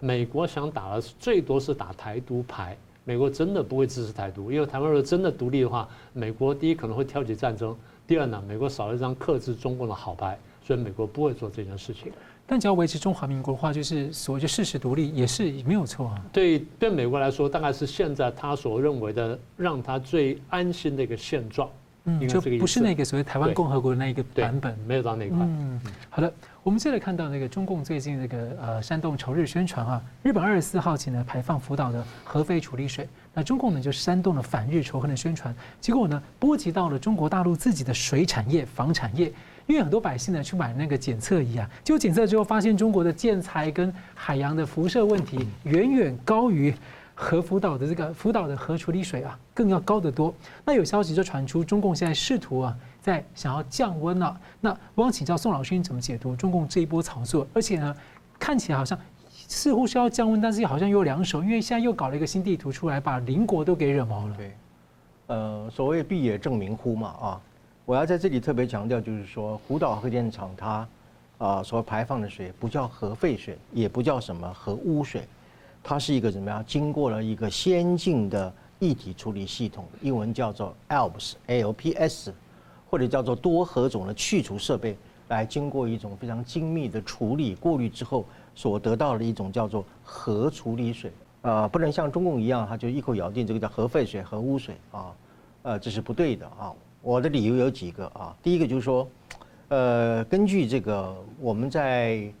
[0.00, 12.10] 美国想打的最多是打台独牌，美国真的不会支持台独，因为台湾如果真的独立的话，美国第一可能会挑起战争，第二呢，美国少了一张克制中共的好牌，所以美国不会做这件事情。
[12.46, 16.24] 但只要维持中华民国的话，就是所谓的事实独立也是没有错啊。
[16.32, 21.68] 对，对美国来说，大概是现在他所认为的让他最安心的一个现状。
[22.06, 25.38] 嗯，就不是那个所谓台湾共和国的那一个版本，没有到那一块。
[25.40, 39.32] 嗯，好的，我们接着看到那个中共最近那个呃煽动仇日宣传啊，日本二十四号起呢排放福岛的核废处理水，那中共呢就煽动了反日仇恨的宣传，结果呢波及到了中国大陆自己的水产业、房产业。
[39.66, 46.74] 因为很多百姓呢去买那个检测仪啊，结果检测之后发现中国的建材跟海洋的辐射问题远远高于
[47.14, 50.34] 核福岛的这个福岛的核处理水啊，更要高得多。
[50.64, 54.40] 那有消息就传出，中共现在试图啊在想要降温了。
[54.60, 57.46] 那我想请教宋老师，你怎么解读中共这一波炒作？
[57.54, 57.96] 而且呢，
[58.38, 58.98] 看起来好像
[59.30, 64.34] 似乎是要降温，但是好像又两手，因为现在又搞了一个新地图出来，把邻国都给惹毛了。
[64.36, 64.56] 对，
[65.28, 67.40] 呃，所谓必也证明乎嘛啊。
[67.84, 70.88] 我要在这里特别强调，就是说，福岛核电厂它
[71.38, 75.28] 啊所排放的水不叫核废水，也不叫什么核污水，
[75.86, 76.64] 它是一个怎么样？
[76.66, 82.32] 经过了一个先进的液体处理系统，英文叫做 ALPS，ALPS，
[82.88, 84.96] 或者叫做多核种的去除设备，
[85.28, 91.12] 来经过一种非常精密的处理过滤之后，所得到的一种叫做核处理水。
[91.42, 95.14] 啊，不能像中共一样，它就一口咬定这个叫核废水、核污水啊，
[95.60, 96.72] 呃，这是不对的啊。
[97.02, 99.06] 我的理由有几个啊，第一个就是说，
[99.68, 102.32] 呃，根据这个我们在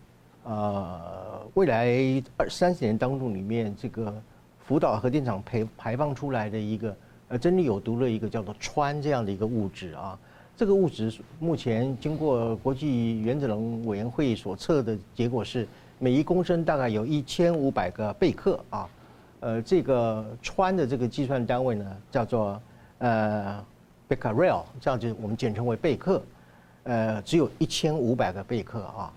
[0.44, 4.14] 呃未来二三十年当中里面，这个
[4.64, 6.96] 福岛核电厂排排放出来的一个
[7.28, 10.18] 呃真的有毒的一个叫做氚这样的一个物质啊，
[10.56, 15.66] 这个物质目前经过国际原子能委员会所测的结果是
[15.98, 18.88] 每一公升大概有一千五百个贝克啊，
[19.40, 22.60] 呃，这个氚的这个计算单位呢叫做
[22.98, 23.64] 呃。
[24.06, 26.22] Becquerel 这样就我们简称为贝克，
[26.82, 29.10] 呃，只有一千五百个贝克啊，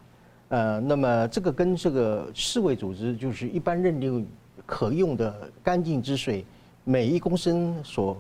[0.50, 4.28] 呃，那么这个跟这个世卫组织就是一般认定
[4.66, 6.46] 可用的干净之水，
[6.84, 8.18] 每一公升所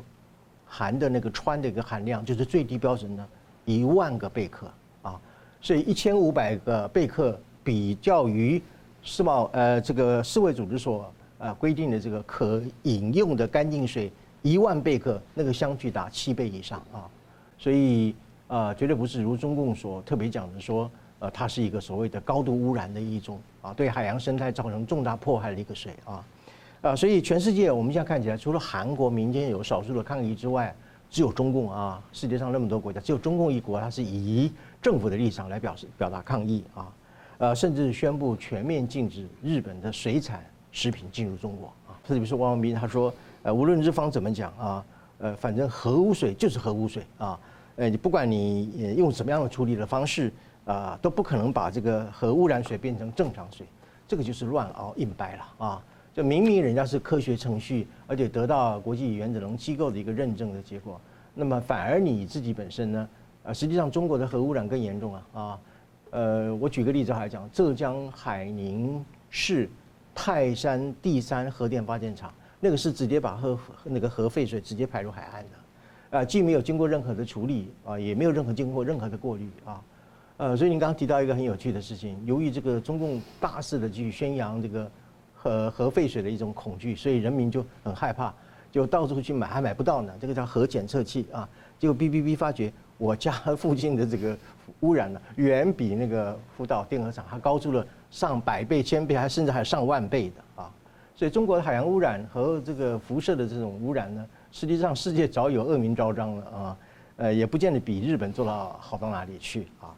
[0.65, 3.27] 含的那个氚的一个含量，就是最低标准的
[3.65, 4.69] 一万个贝克
[5.01, 5.19] 啊，
[5.61, 8.61] 所以一千五百个贝克比较于
[9.01, 14.11] 世贸呃这个世卫组织所呃规定的这个可饮用的干净水。
[14.43, 17.09] 一万贝克，那个相距达七倍以上啊，
[17.57, 18.15] 所以
[18.47, 26.25] 啊，绝对不是如中共所特别讲的说，呃，它是一个所谓的高度污染的一种啊，对海洋生态造成重大破坏的一个水啊，
[26.81, 30.75] 啊，所以全世界我们现在看起来，除了韩国民间有少数的抗议之外，
[31.09, 34.51] 只有中共啊，世界上那么多国家，只有中共一国，它是以
[34.81, 36.93] 政府的立场来表示表达抗议啊，
[37.37, 43.13] 呃，甚至宣布全面禁止日本的水产食品进入中国啊，特别是汪文斌他说。
[43.43, 44.85] 呃，无论日方怎么讲啊，
[45.19, 47.39] 呃，反正核污水就是核污水啊，
[47.77, 50.33] 呃，你不管你用什么样的处理的方式
[50.67, 53.65] 啊，都不可能把这个核污染水变成正常水，
[54.07, 55.83] 这个就是乱熬硬掰了啊！
[56.13, 60.99] 就明明人家是科学程序，而且得到国际原子能机构的一个认证的结果，
[61.33, 63.09] 那么反而你自己本身呢，
[63.43, 65.59] 啊，实际上中国的核污染更严重啊啊，
[66.11, 69.69] 呃，我举个例子来讲，浙江海宁市
[70.13, 72.33] 泰山第三核电发电厂。
[72.59, 79.79] 那个是直接把核那个核废水直接排入海岸的，啊，既没有经过任何的处理啊，也没有任何经过任何的过滤啊，
[80.37, 84.89] 呃，所以您刚刚提到一个很有趣的事情，由于这个中共大肆的去宣扬这个
[85.33, 88.31] 核核废水的一种恐惧，所以人民就很害怕，
[88.71, 90.13] 就到处去买，还买不到呢。
[90.21, 94.37] 这个叫核检测器啊，结果哔哔哔发觉我家 附近的这个
[94.81, 100.71] 污染呢，远比那个福岛电核厂还高出了上百倍、千倍，还甚至还上万倍的啊。
[101.15, 106.77] 所以中国的海洋污染和这个辐射的这种污染呢，实际上世界早有恶名昭彰了啊，
[107.15, 109.89] 呃，也不见得比日本做到好到哪里去啊。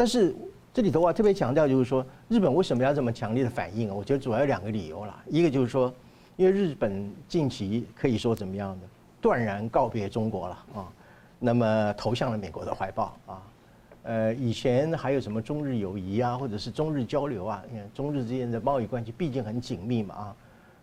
[0.00, 0.34] 但是
[0.72, 3.94] 这里头啊特别强调就是说，日本为什么要这么强烈的反应啊？
[3.94, 5.92] 我觉得主要有两个理由啦，一个就是说，
[6.38, 8.86] 因为日本近期可以说怎么样的，
[9.20, 10.88] 断然告别中国了啊，
[11.38, 13.42] 那么投向了美国的怀抱啊。
[14.04, 17.62] 呃，以前还有什么中日友谊啊，或者是中日交流啊？
[17.70, 20.36] 你看中日之间的贸易关系毕竟很紧密嘛啊。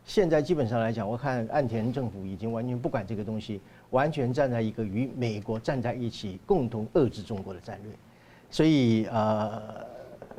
[0.06, 7.92] 现在基本上来讲，我看岸田政府已经完全不管这个东西，完全站在一个与美国站在一起，共同遏制中国的战略。
[8.50, 9.62] 所以呃，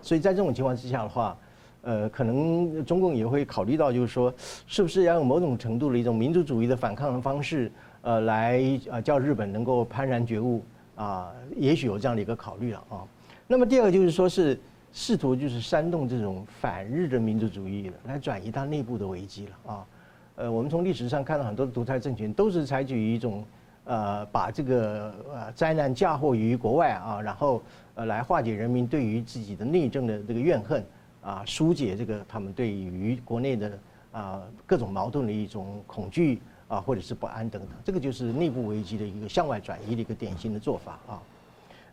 [0.02, 1.36] 所以在这种情况之下的话，
[1.82, 4.32] 呃，可能中共也会考虑到，就是说，
[4.66, 7.70] 是不是要用某种程度的一种民族主义的反抗的方式，
[8.02, 10.62] 呃，来呃叫日本能够幡然觉悟。
[10.98, 13.06] 啊，也许有这样的一个考虑了啊。
[13.46, 14.58] 那么第二个就是说，是
[14.92, 19.86] 试图就是煽动这种反日的民族主义来转移它内部的危机了啊。
[20.34, 23.44] 呃，我们从历史上看到很多独裁政权都是采取一种
[23.84, 27.62] 呃，把这个呃灾难嫁祸于国外啊，然后
[27.98, 30.84] 呃来化解人民对于自己的内政的这个怨恨
[31.20, 33.78] 啊，疏解这个他们对于国内的
[34.12, 36.40] 啊各种矛盾的一种恐惧。
[36.68, 41.22] 啊，或者是不安等等，这个就是内部危机的一个向外转移的一个典型的做法啊。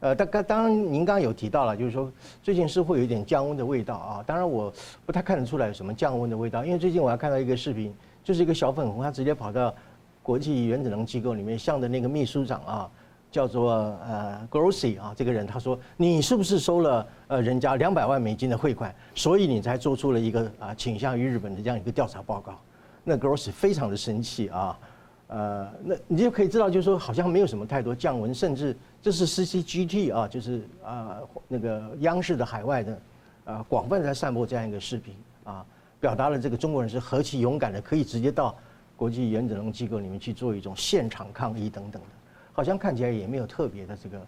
[0.01, 2.11] 呃，当刚当您刚刚有提到了，就是说
[2.43, 4.23] 最近是会有一点降温的味道啊。
[4.27, 4.69] 当然我
[5.05, 9.73] 不太看得出来有什么降温的味道，因为最近我还看到一个视频，就是一个小粉红，他直接跑到
[10.21, 12.91] 国际原子能机构里面，向着那个秘书长啊，
[13.31, 22.59] 叫做呃 Grossi 啊这个人，他说你是不是收了呃人家两百万美金的汇款，所以你才做出了一个啊倾向于日本的这样一个调查报告。
[23.03, 24.79] 那 Grossi 非常的生气啊，
[25.27, 31.17] 呃，那你就可以知道，就是说好像没有什么太多降温，甚至这是 CCTV 啊，就是啊
[31.47, 32.99] 那个央视的海外的
[33.43, 35.13] 啊广泛在散播这样一个视频
[35.43, 35.65] 啊，
[35.99, 38.55] 表达了这个中国人是何其勇敢的，可以直接到
[38.95, 42.07] 国际原子能机构里面去做一种现场抗议等等的，
[42.55, 44.19] 好像看起来也没有特别的这个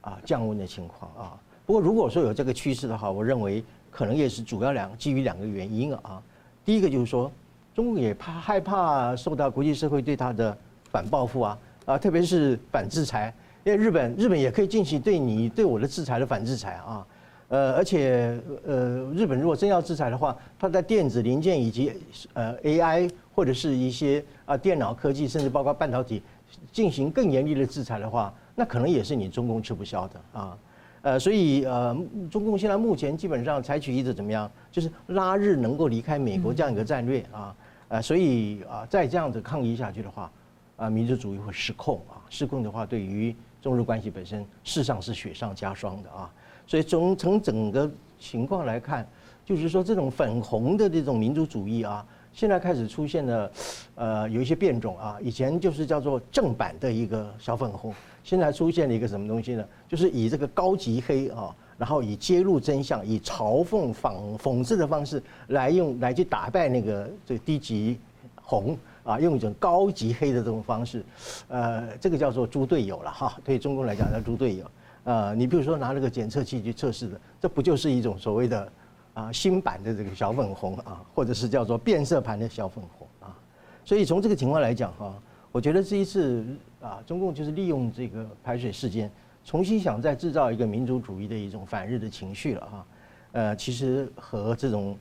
[0.00, 1.38] 啊降温的情况啊。
[1.66, 6.22] 不过如果说有这个趋势的话，我认为可能也是主要两基于两个原因啊，
[6.64, 7.30] 第一个就是说。
[7.74, 10.54] 中国也怕害怕受到国际社会对他的
[10.90, 13.32] 反报复啊啊，特别是反制裁，
[13.64, 17.06] 因为日本日本也可以进行对你对我的制裁的反制裁啊，
[17.48, 21.94] 呃，而且呃，日本如果真要制裁的话，它在电子零件以及
[22.34, 24.22] 呃 AI 或者是一些
[24.52, 26.22] 啊电脑科技，甚至包括半导体
[26.70, 30.58] 进行更严厉的制裁的话，那可能也是你中共吃不消的啊。
[31.00, 31.96] 呃，所以呃，
[32.30, 37.56] 中共现在目前基本上采取一个怎么样，就是拉日能够离开美国这样一个战略啊，
[37.88, 40.30] 呃，所以啊，再这样子抗议下去的话，
[40.76, 46.30] 啊，民族主义会失控啊，失控的话，对于中日关系本身事实上是雪上加霜的啊。
[46.66, 47.90] 所以从从整个
[48.20, 49.04] 情况来看，
[49.44, 53.52] 就是说这种粉红的这种民族主义啊，现在开始出现了，
[53.94, 57.94] 呃，有一些变种啊，以前就是叫做正版的一个小粉红。
[58.24, 59.64] 现在出现了一个什么东西呢？
[59.88, 67.98] 就是以这个高级黑啊，然后以揭露真相、以嘲讽、讽讽刺的方式来用来去打败那个这低级
[68.36, 71.04] 红啊，用一种高级黑的这种方式，
[71.48, 73.36] 呃，这个叫做猪队友了哈。
[73.44, 74.64] 对中共来讲叫猪队友。
[75.04, 78.70] 呃，你比如说拿那个检测器去测试的，这不就是一种所谓的
[79.14, 83.36] 啊新版的这个小粉红啊，或者是叫做变色盘的小粉红啊？
[83.84, 85.14] 所以从这个情况来讲哈。
[85.52, 86.42] 我觉得这一次
[86.80, 89.12] 啊，中共就是利用这个排水事件，
[89.44, 92.86] 重新想再制造一个民族主义的一种反日的情绪了哈。
[93.32, 94.96] 呃，其实和这种，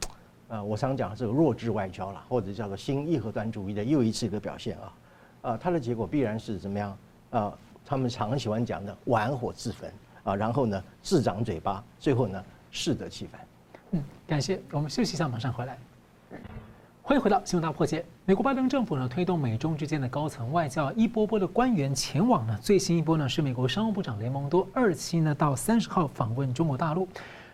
[0.50, 4.94] 呃，我常讲的这个弱智外交了，或者叫做新义和团主义的又一次一个表现啊。
[5.42, 6.98] 啊，它的结果必然是怎么样
[7.30, 7.58] 啊？
[7.86, 9.90] 他们常喜欢讲的玩火自焚
[10.26, 13.40] 啊，然后呢自长嘴巴，最后呢适得其反。
[13.94, 15.78] 嗯，感谢，我们休息一下，马上回来。
[17.02, 18.06] 欢迎回到新闻大破解。
[18.26, 22.58] 美国拜登政府呢推动美中之间的高层外交，一波波的官员前往呢。
[22.62, 27.06] 最新一波呢是美国商务部长雷蒙多二期呢到三十号访问中国大陆。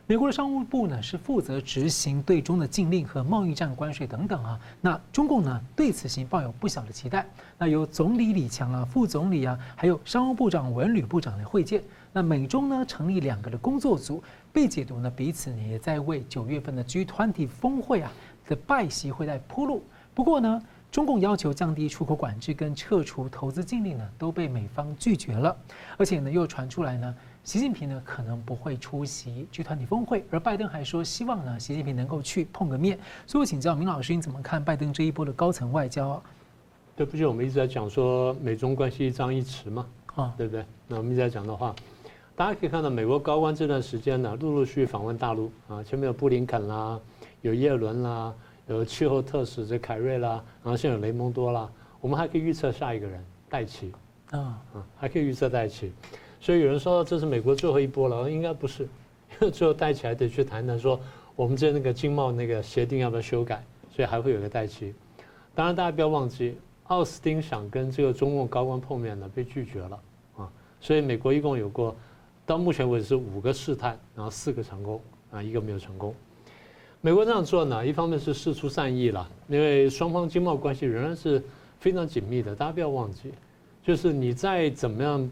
[0.06, 4.60] 美国的商务部呢是负责执行对中的禁令和贸易战关税等等啊。
[4.80, 7.26] 那中共呢对此行抱有不小的期待。
[7.58, 11.82] 那由总理李强啊、副总理啊，还有商务部长文旅部长来会见。
[12.18, 18.11] 那美中呢成立两个的工作组，被解读呢彼此呢也在为九月份的 G20 峰会啊。
[18.47, 19.84] 的拜席会在铺路。
[20.15, 20.59] 不过呢，
[20.89, 25.55] 中共要求降低出口管制跟撤除投资禁令呢，都被美方拒绝了。
[25.97, 27.13] 而且呢，又传出来呢，
[27.43, 32.97] 习近平呢可能不会出席 G20 峰会，而拜登还说希望呢，习近平能够去碰个面。
[33.28, 36.20] 所以我请教明老师，你怎么看拜登这一波的高层外交？
[36.95, 40.65] 对不起，我们一直在讲说美中关系一张一弛嘛，啊，对不对？
[40.88, 41.76] 那我们一直在讲的话，
[42.38, 47.00] 大家可以看到美国高官这段时间呢，陆陆续续访问大陆啊，前面有布林肯啦。
[47.42, 48.32] 有耶伦啦，
[48.68, 51.68] 有气候特使这凯瑞啦，然后现在有雷蒙多啦，
[52.00, 53.92] 我们还可以预测下一个人戴奇，
[54.30, 55.92] 啊啊，还可以预测戴奇，
[56.40, 61.00] 所以有人说这是美国最后一波了，应该不是，因 为最后戴奇还得去谈谈说，
[61.36, 64.94] 我们这那个经贸那个协定要不要修改，所以还会有个戴奇。
[65.56, 70.00] 当然大家不要忘记，奥斯汀想跟这个中共高官碰面呢，被拒绝了
[70.38, 70.48] 啊。
[70.80, 71.96] 所以美国一共有过，
[72.48, 76.16] 到目前为止是五个试探，然后四个成功啊，一个没有成功。
[77.02, 81.43] 美国这样做呢，一方面是释出善意了，因为双方经贸关系仍然是
[81.78, 82.56] 非常紧密的。
[82.56, 83.34] 大家不要忘记，
[83.84, 85.30] 就是你再怎么样，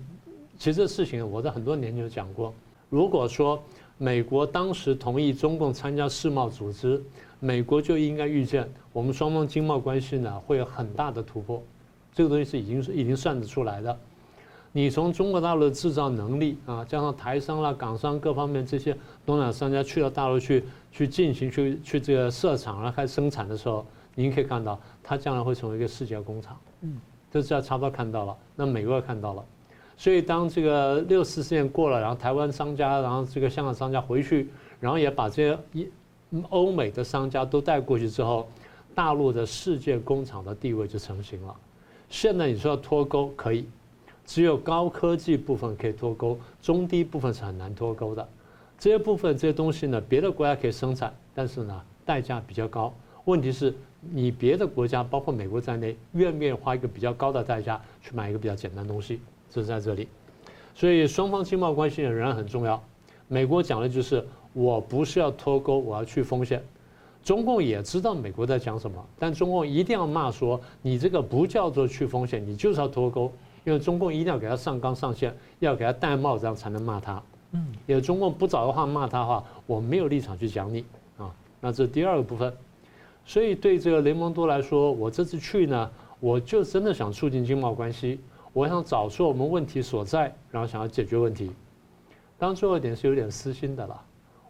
[0.60, 2.54] 其实这事情我在很多年就讲过。
[2.90, 3.64] 如果说
[3.98, 7.02] 美国当时同意中共参加世贸组织，
[7.40, 11.64] 美国就应该预见我们双方经贸关系呢会有很大的突破。
[12.14, 13.98] 这个东西是已经是已经算得出来的。
[14.78, 18.94] 你从中国大陆的制造能力啊，加上台商啦、港商各方面这些
[19.26, 26.60] 东南亚商家去到大陆去去进行去去这个设厂然后开始生产的时候，您可以看到它将来会成为一个世界工厂。
[26.82, 27.00] 嗯，
[27.32, 29.46] 这是要差不多看到了，那美国也看到了。
[29.96, 34.50] 所以当这个六四事件过了，然后台湾商家，然后这个香港商家回去，
[34.82, 35.88] 然后也把这些一
[36.50, 38.46] 欧美的商家都带过去之后，
[38.94, 41.56] 大陆的世界工厂的地位就成型了。
[42.10, 43.66] 现在你说要脱钩可以。
[44.26, 48.28] 只有高科技部分可以脱钩，中低部分是很难脱钩的。
[48.78, 52.94] 这些部分这些东西呢，别的国家可以生产，但是呢，代价比较高。
[53.26, 59.20] 问题是，你别的国家，包括美国在内，愿不愿意花一个比较高的代价去买一个比较简单的东西？
[59.50, 60.08] 这是在这里。
[60.74, 62.84] 所以双方经贸关系仍然很重要。
[63.28, 64.24] 美国讲的就是，
[64.54, 66.62] 我不是要脱钩，我要去风险。
[67.24, 73.32] 中共也知道美国在讲什么，但中共一定要骂说，你这个不叫做去风险，你就是要脱钩。
[73.66, 77.22] 因为中共一定要给他上纲上线，要给他戴帽子，这样才能骂他。
[77.52, 80.86] 嗯，因为中共不找的话骂他的话，我没有立场去讲你
[81.18, 81.34] 啊。
[81.60, 82.54] 那这是第二个部分。
[83.26, 85.90] 所以对这个雷蒙多来说，我这次去呢，
[86.20, 88.20] 我就真的想促进经贸关系，
[88.54, 91.52] 我想找出我们问题所在，然后想要解决问题。
[92.38, 94.00] 当然最后一点是有点私心的了。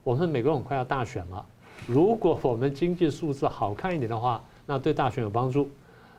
[0.03, 1.45] 我们美国很快要大选了，
[1.88, 5.70] 如果我们经济数字好看一点的话，那对大选有帮助。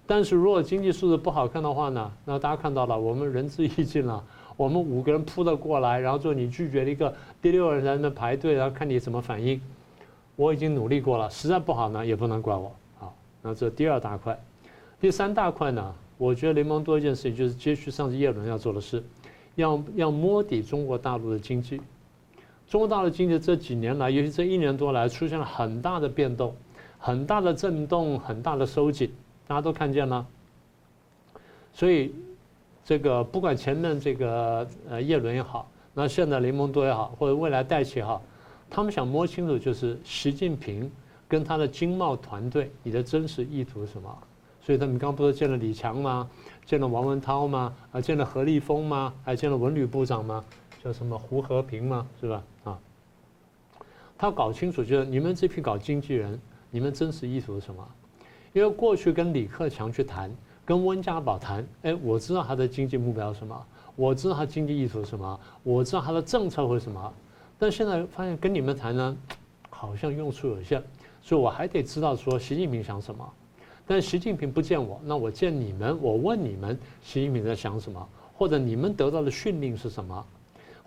[0.07, 2.13] 但是如果经济数字不好看的话呢？
[2.25, 4.23] 那大家看到了，我们仁至义尽了，
[4.57, 9.61] 我们五个人扑了过来，然后最后你拒绝了一个，第六个人在那排队，然后看你怎么反应。
[10.37, 12.71] 我已经努力过了，实在不好呢，也不能怪我。
[12.99, 14.39] 好，那这第二大块，
[15.01, 15.95] 第三大块呢？
[16.19, 19.03] 我觉得雷蒙多一件事情就是接续上次叶伦要做的事，
[19.57, 21.81] 要要摸底中国大陆的经济。
[22.69, 26.55] 中国大陆经济这几年来，尤其这一年多来，出现了很大的变动，
[26.99, 29.11] 很大的震动，很大的收紧。
[29.47, 30.27] 大家都看见了，
[31.73, 32.15] 所以
[32.85, 38.23] 这个不管前面这个呃叶伦也好，那现在雷蒙多也好，或者未来戴奇也好，
[38.69, 40.91] 他们想摸清楚就是习近平
[41.29, 44.19] 跟他的经贸团队你的真实意图是什么？
[44.61, 46.29] 所以他们刚不是见了李强吗？
[46.65, 47.73] 见了王文涛吗？
[47.93, 49.15] 啊，见了何立峰吗？
[49.25, 50.45] 还见了文旅部长吗？
[50.83, 52.05] 叫什么胡和平吗？
[52.21, 52.43] 是吧？
[52.65, 52.79] 啊，
[54.19, 57.89] 他要搞清楚就是你们这批搞经纪人，你们真实意图是什么？
[58.57, 60.35] 因为过去跟李克强去谈，
[60.65, 67.13] 跟温家宝谈，哎，我知道他的经济目标是什么，我知道他经济意图是什么，我知道他的政策会什么，
[67.59, 69.15] 但现在发现跟你们谈呢，
[69.69, 70.83] 好像用处有限，
[71.21, 73.31] 所以我还得知道说习近平想什么，
[73.87, 80.27] 但习近平不见我，那我见你们，我问你们，习近平在想什么，或者你们得到的训令是什么？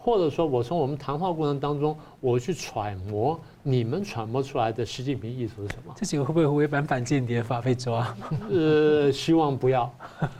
[0.02, 5.94] 或者说，我从我们谈话过程当中，我去揣摩你们揣摩出来的习近平意图是什么？
[5.96, 8.16] 这几个会不会违反反间谍法被抓？
[8.50, 9.94] 呃，希望不要，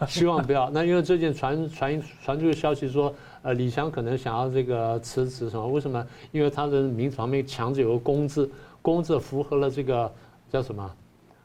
[0.08, 0.70] 希望不要。
[0.70, 5.68] 那因为最近传传传出的消息说，呃，李强可能想要这个辞职什么？
[5.68, 6.06] 为什么？
[6.32, 8.50] 因为他的名字旁边强制有个“公”字
[8.82, 10.10] ，“公”字符合了这个
[10.50, 10.90] 叫什么？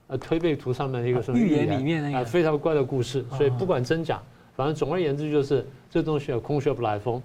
[0.07, 3.25] 呃，推背图上面的一个什么预言里面那个、呃、非常怪的故事。
[3.37, 4.23] 所以不管真假，
[4.55, 7.21] 反正总而言之就是这东西有空穴不来风。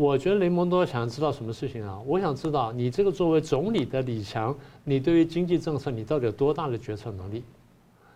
[0.00, 2.00] 我觉得雷蒙多想知道什么事情啊？
[2.06, 7.44] 我想知道你这个作为总理的李强，你对于经济政策你到底有多大的决策能力？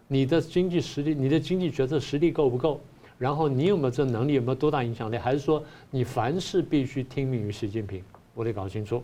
[0.09, 2.81] 你的经济实力，你的经济决策实力够不够？
[3.19, 4.33] 然后你有没有这能力？
[4.33, 5.19] 有没有多大影响力？
[5.19, 8.03] 还是说你凡事必须听命于习近平？
[8.33, 9.03] 我得搞清楚。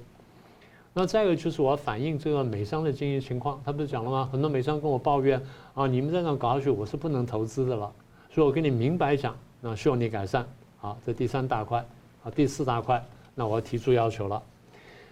[0.94, 3.60] 那再一个就是我要反映这个美商的经营情况。
[3.62, 4.26] 他不是讲了吗？
[4.32, 5.38] 很多美商跟我抱怨
[5.74, 7.92] 啊，你们在那搞下去，我是不能投资的了。
[8.30, 10.48] 所以我跟你明白讲，那需要你改善。
[10.78, 11.84] 好，这第三大块。
[12.22, 13.02] 啊，第四大块，
[13.34, 14.42] 那我要提出要求了。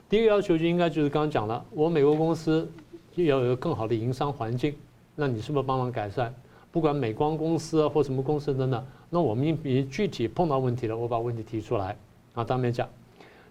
[0.08, 2.70] 第一个要求就应该就是刚刚讲了，我美国公司
[3.14, 4.74] 要有一个更好的营商环境，
[5.14, 6.32] 那你是不是帮忙改善？
[6.70, 11.96] 不管美光公司啊或什么公司等等，那我们你具体碰到问题了，我把问题提出来
[12.34, 12.88] 啊，当面讲。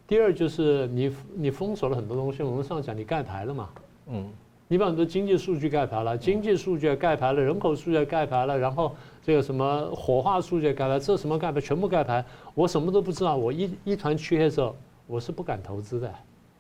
[0.07, 3.69] 第二就是你你封锁了很多东西，我们上次讲你盖牌了嘛，
[4.07, 4.29] 嗯。
[4.69, 8.93] 你把很多经济数据盖牌了，经济数据盖牌了，人口数据盖牌了，然后
[9.27, 12.23] 这个什么火化数据盖牌，这什么盖牌全部盖牌，
[12.53, 14.73] 我什么都不知道，我一一团漆黑的时候，
[15.05, 16.09] 我是不敢投资的。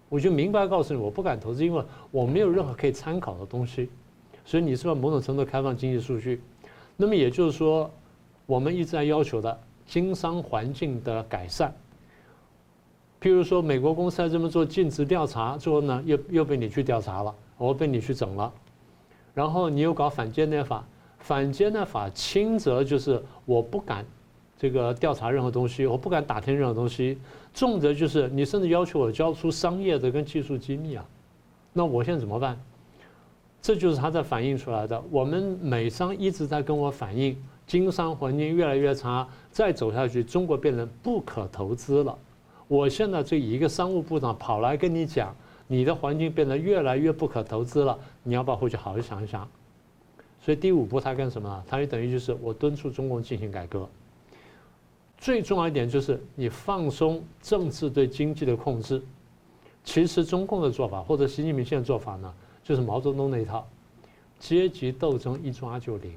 [0.09, 3.89] 我就明白告诉你，我不敢投资，因为我没有任何可以参考的东西。
[4.43, 6.41] 所以你是不是某种程度开放经济数据？
[6.97, 7.89] 那么也就是说，
[8.45, 11.73] 我们一直在要求的经商环境的改善。
[13.21, 18.51] 譬如说，美国公司在这么做尽职调查，最后呢又又被你去调查了，我被你去整了。
[19.33, 20.85] 然后你又搞反间谍法，
[21.19, 24.05] 反间谍法轻则就是我不敢
[24.57, 27.17] 这个调查任何东西，我不敢打听任何东西；
[27.53, 31.05] 重则就是你甚至要求我交出商业的跟技术机密啊。
[31.73, 32.59] 那我现在怎么办？
[33.61, 35.03] 这就是他在反映出来的。
[35.11, 42.17] 我们美商一直在跟我反映，经商环境越来越差，再走下去，中国变成不可投资了。
[42.67, 45.35] 我现在这一个商务部长跑来跟你讲，
[45.67, 49.47] 你的环境变得越来越不可投资了，你要不要回去好好想一想？
[50.47, 51.61] 所以第五步他干什么？
[51.67, 53.85] 他就等于就是我敦促中共进行改革。
[55.17, 59.03] 最重要一点就是你放松政治对经济的控制。
[59.83, 62.33] 其实中共的做法或者习近平现在做法呢，
[62.63, 63.67] 就是毛泽东那一套，
[64.39, 66.13] 阶级斗争一抓就灵。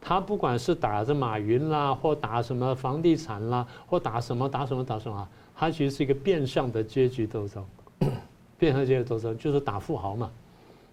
[0.00, 7.62] 他不管是打着马云啦，或打什么房地产啦，或打什么打什么打什么，他其实是一个变相的阶级斗争，
[8.58, 10.30] 变相阶级斗争就是打富豪嘛。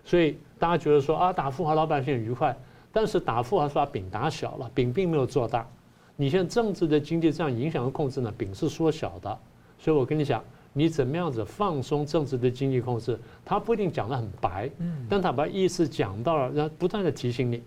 [0.06, 2.56] 所以大家觉得说啊，打富豪老百姓很愉快，
[2.94, 5.68] 但是打富豪是把饼打小了，饼并没有做大。
[6.16, 9.38] 你现在政治的经济这样影响和控制呢，饼是缩小的。
[9.78, 10.42] 所以我跟你讲，
[10.72, 14.70] 你怎么样子放松政治的经济控制，他不一定讲得很白，
[15.10, 17.62] 但他把意思讲到了，然后不断的提醒你。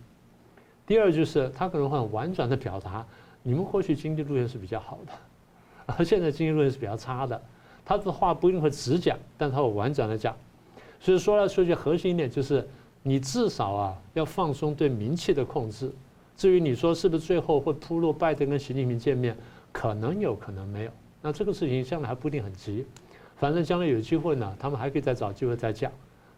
[0.86, 3.05] 第二就是他可能会很婉转的表达，
[3.43, 5.12] 你们过去经济路线是比较好的，
[5.99, 7.41] 而现在经济路线是比较差的。
[7.84, 10.34] 他的话不一定会直讲，但他会婉转的讲。
[11.01, 12.66] 所以说来说去，核心一点就是
[13.03, 15.90] 你至少啊要放松对民气的控制。
[16.36, 19.36] 至于你说是不是最后会铺路拜登跟习近平见面，
[19.72, 20.90] 可能有可能没有。
[21.20, 22.86] 那这个事情将来还不一定很急，
[23.36, 25.90] 反正将来有机会呢，他们还可以再找机会再讲。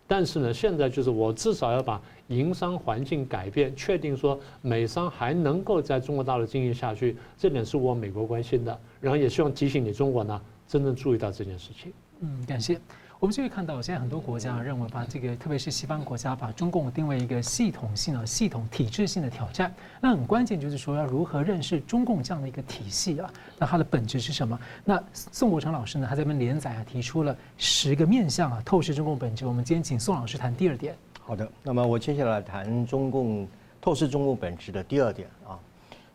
[0.07, 8.81] 但是呢，现在就是我至少要把营商环境改变，确定说美商还能够在中国大陆经营下去，这点是我美国关心的。
[9.01, 11.93] 然后也希望提醒你中国呢，真正注意到这件事情。
[12.21, 12.81] 嗯，感谢。
[13.21, 19.71] 我们就会看到，现在很多国家认为把这个，特别是西方国家，把中共定位一个系统性的、系统体制性的挑战。
[20.01, 23.31] 那很关键就是说，要如何认识中共这样的一个体系啊？
[23.59, 24.59] 那它的本质是什么？
[24.87, 29.45] 那宋国成老师呢，他在这边连载啊，提出了十个面向啊，透视中共本质。
[29.45, 30.97] 我们今天请宋老师谈第二点。
[31.21, 33.47] 好的，那么我接下来谈中共
[33.83, 35.59] 透视中共本质的第二点啊。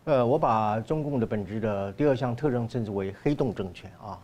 [0.05, 4.17] 呃，我把中共的本质的第二项特征称之为黑洞政权啊。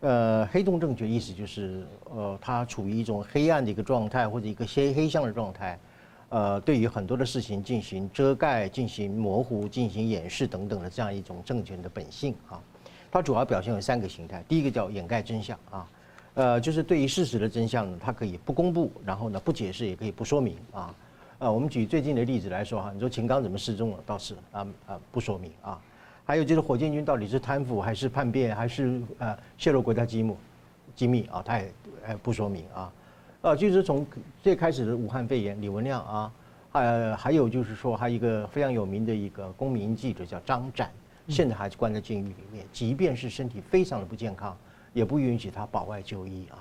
[0.00, 5.78] 呃，黑洞政权意思就是，呃，它处于一种黑暗的一个状态，或者一个黑黑箱的状态，
[6.28, 12.60] 呃，对于很多的事情进行遮盖、进行模糊、进行掩饰等等的这样一种政权的本性啊。
[13.10, 15.88] 它主要表现为三个形态，第一个叫掩盖真相啊，
[16.34, 20.94] 呃，就是对于事实的真相呢，它可以不公布，然后呢不解释，也可以不说明啊。
[21.38, 25.80] 呃，我们举最近的例子来说哈，你说秦刚怎么失踪了，倒是啊啊不说明啊。
[26.26, 30.34] 还有就是火箭军到底是贪腐还是叛变还是呃泄露国家机密，
[30.96, 31.72] 机密啊，他也
[32.04, 32.92] 呃不说明啊，
[33.42, 34.04] 呃就是从
[34.42, 36.32] 最开始的武汉肺炎，李文亮啊，
[36.72, 40.90] 呃还有就是说还有一个非常有名的一个公民记者叫张展，
[41.28, 44.56] 现在还是关在监狱里面，即便是身体非常的不健康，
[44.92, 46.58] 也不允许他保外就医啊。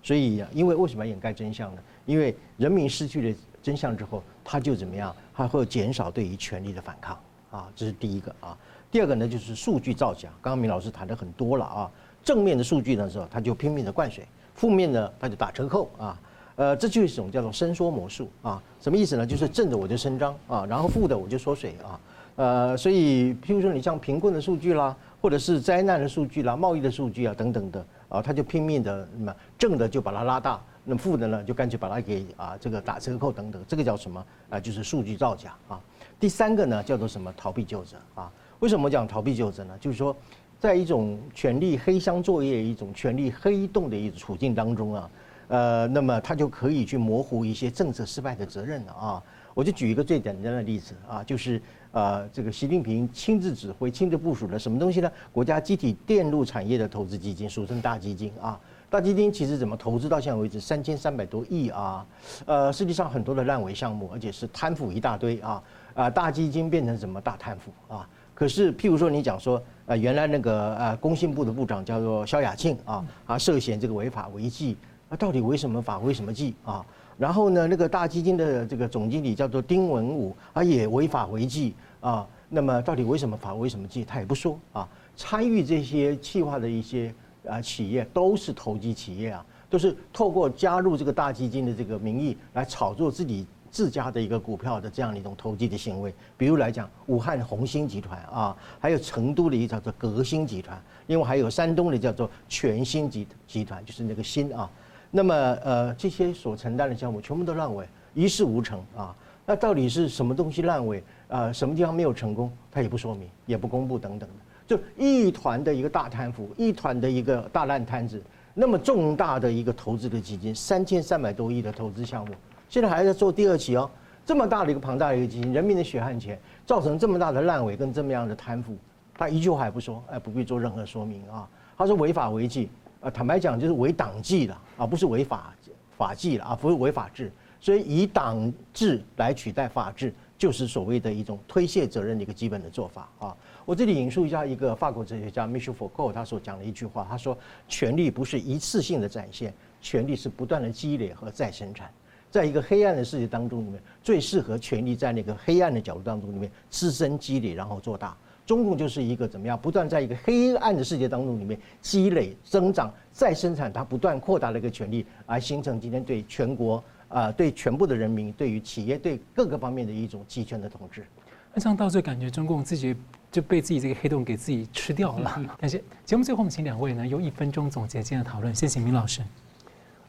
[0.00, 1.82] 所以因为为什么要掩盖真相呢？
[2.06, 5.14] 因为人民失去了真相之后，他就怎么样？
[5.34, 7.18] 他会减少对于权力的反抗
[7.50, 8.56] 啊，这是第一个啊。
[8.90, 10.28] 第二个呢，就是数据造假。
[10.40, 11.90] 刚刚明老师谈的很多了啊，
[12.24, 14.24] 正面的数据的时候，他就拼命的灌水；
[14.54, 16.18] 负面的，他就打折扣啊。
[16.56, 18.62] 呃，这就是一种叫做伸缩魔术啊。
[18.80, 19.26] 什么意思呢？
[19.26, 22.00] 就是正的我就伸张啊，然后负的我就缩水啊。
[22.36, 33.62] 呃，所以譬如说你像贫困的数据啦，或者是灾难的数据啦、贸易的数据啊等等的啊，他就拼命的那么正的就把它拉大，那负的呢就干脆把它给啊这个打折扣等等。
[33.68, 34.58] 这个叫什么啊？
[34.58, 35.78] 就是数据造假啊。
[36.18, 37.32] 第三个呢叫做什么？
[37.36, 38.32] 逃避究责啊。
[38.60, 39.76] 为什么讲逃避究责呢？
[39.80, 40.14] 就是说，
[40.58, 45.10] 在一种权力黑箱作业、一种权力黑洞的一种处境当中啊，
[45.46, 49.22] 呃，那么他就可以去模糊一些政策失败的责任了啊。
[49.54, 51.60] 我就举一个最简单的例子啊，就是
[51.92, 55.10] 呃，这个习近平亲自指挥、亲自部署的什么东西呢？
[55.32, 58.58] 国家集体电路产业的投资基金，俗称大基金啊。
[58.90, 62.06] 大基金其实怎么投资到现在为止三千三百多亿啊？
[62.46, 65.62] 呃，实际上很多的烂尾项目，而且是贪腐一大堆啊。
[65.94, 68.08] 啊，大基金变成什么大贪腐啊？
[68.38, 74.76] 可是，譬如说你讲说，呃，原来那个呃，工信部的部长叫做萧亚庆啊，啊，涉嫌这个违法违纪，
[75.08, 76.86] 啊到底违什么法违什么纪啊？
[77.18, 82.24] 然后呢，那个大基金的这个总经理叫做丁文武，啊，也违法违纪啊。
[82.48, 84.88] 那么到底违什么法违什么纪，他也不说啊。
[85.16, 87.12] 参与这些企划的一些
[87.44, 96.14] 啊企业都是投机企业啊，都是透过加入这个大基金的这个名义来炒作自己自家的一个股票的这样的一种投机的行为。
[96.36, 104.68] 比如来讲，武汉红星集团啊，还有成都的一叫做革新集团，另外还有山东的叫做全新集集团，就是那个新啊。
[105.10, 109.14] 那么呃，这些所承担的项目全部都烂尾，一事无成啊。
[109.46, 111.02] 那到底是什么东西烂尾？
[111.28, 112.52] 啊，什么地方没有成功？
[112.70, 118.22] 他也不说明，也不公布等等的，就一团的一个大贪腐，一团的一个大烂摊子。
[118.52, 122.34] 那么重大的一个投资的基金，三千三百多亿的投资项目，
[122.68, 123.90] 现在还在做第二期哦。
[124.24, 128.76] 这么大的一个庞大的一个基金，人民的血汗钱，造成这么大的烂尾跟这么样的贪腐，
[129.16, 131.48] 他一句话也不说，哎，不必做任何说明啊。
[131.78, 132.68] 他说违法违纪，
[133.00, 135.54] 啊，坦白讲就是违党纪了啊，不是违法
[135.96, 137.32] 法纪了啊，不是违法治。
[137.60, 143.36] 所以以党治来取代法治，就是所谓的一种推卸责任的一个基本的做法啊。
[143.64, 151.90] 我这里引述一下一个法国哲学家 Michel Foucault 他所讲的一句话，他说：“权力不是一次性的展现，权力是不断的积累和再生产。
[152.30, 158.16] 在一个黑暗的世界当中里面，最适合权力在那个黑暗的角度当中里面滋生积累，然后做大。
[158.46, 171.06] 中共就是一个怎么样，不断在一个黑暗的世界当中里面积累、增长、再生产，它不断扩大的一个权力，而形成今天对全国。”啊，对全部的人民，对于企业，对各个方面的一种集权的统治。
[171.54, 172.94] 那这样到最后感觉中共自己
[173.32, 175.56] 就被自己这个黑洞给自己吃掉了。
[175.58, 178.54] 感谢节目最后我们请两位呢用一分钟总结今天的讨论。
[178.54, 179.22] 谢谢明老师。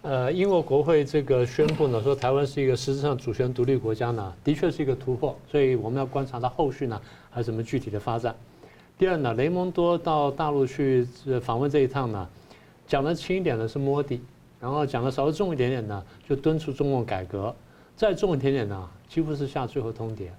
[0.01, 5.37] 呃，英国国会这个宣布呢，说台湾是一个实质上主权独立国家呢，的确是一个突破。
[5.51, 8.33] 所以我们要观察它后续呢还有什么具体的发展。
[8.97, 11.05] 第二呢，雷蒙多到大陆去
[11.41, 12.29] 访问这一趟呢，
[12.87, 14.21] 讲得轻一点的是摸底。
[14.61, 17.53] 然后讲的稍微重一点点呢，就敦促中共改革；
[17.95, 20.29] 再重一点点呢，几乎是下最后通牒。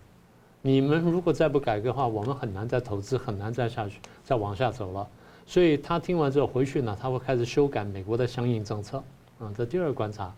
[0.62, 5.06] 你们如果再不改革的话，我们很难再投资，很难再下去，再往下走了。
[5.46, 9.02] 所以他听完之后回去呢，他会开始修改美国的相应政策。
[9.41, 10.32] 啊，这第二个观察。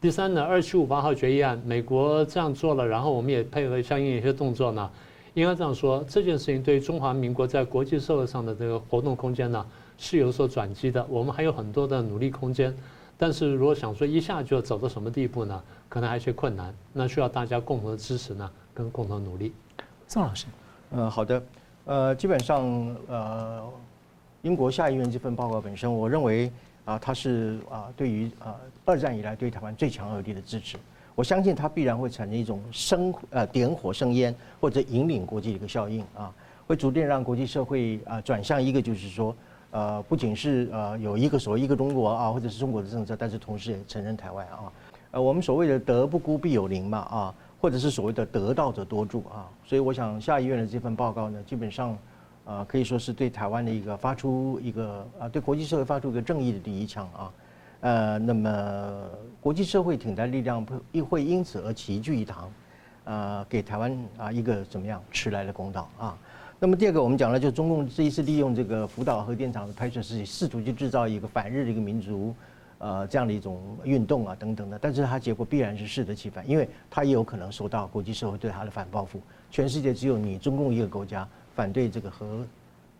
[0.00, 4.88] 第三呢，二七五八号决议案，美国这样做了，然后我们也配合相应一些动作呢。
[5.34, 9.66] 应该这样说，这件事情对于中华民国在国际社会上的这个活动空间呢，
[9.98, 11.04] 是有所转机的。
[11.08, 12.72] 我们还有很多的努力空间。
[13.16, 15.60] 但是如果想说一下就走到什么地步呢？
[15.88, 19.52] 可能还有些困难，那需要大家共同的支持呢，跟共同努力。
[20.06, 20.46] 宋老师，
[20.90, 21.42] 嗯，好的，
[21.84, 23.62] 呃，基本上呃，
[24.42, 26.52] 英国下议院这份报告本身，我认为
[26.84, 30.76] 啊，它是啊，对于啊二战以来对台湾最强有力的支持。
[31.14, 36.32] 我相信它必然会产生一种生呃点火生烟或者引领国际的一个效应啊，
[36.66, 39.34] 会逐渐让国际社会啊转向一个就是说。
[39.76, 44.72] 呃，不仅是呃有一个所谓一个中国啊，或者是中国的政策，但是同时也承认台湾啊。
[45.10, 49.50] 呃，我们所谓的德不孤必有邻嘛啊，或者是所谓的得道者多助啊。
[49.66, 51.98] 所以我想下议院的这份报告呢，基本上，
[52.44, 57.32] 呃，可以说是对台湾的一个发出一个啊，对国际社会发出一个正义的第一枪啊。
[57.80, 59.02] 呃，那么
[59.40, 62.50] 国际社会挺台力量会会因此而齐聚一堂，
[63.04, 66.18] 呃，给台湾啊一个怎么样迟来的公道啊。
[66.58, 72.34] 那么第二个，我们讲了，就中共这一次利用这个福岛核电厂的拍摄事情，试图去制造一个反日的一个民族，
[72.78, 74.78] 呃，这样的一种运动啊等等的。
[74.78, 79.20] 但是它结果必然是适得其反，因为它也有可能受到国际社会对它的反报复。
[79.50, 82.46] 全世界只有你中共一个国家反对这个核，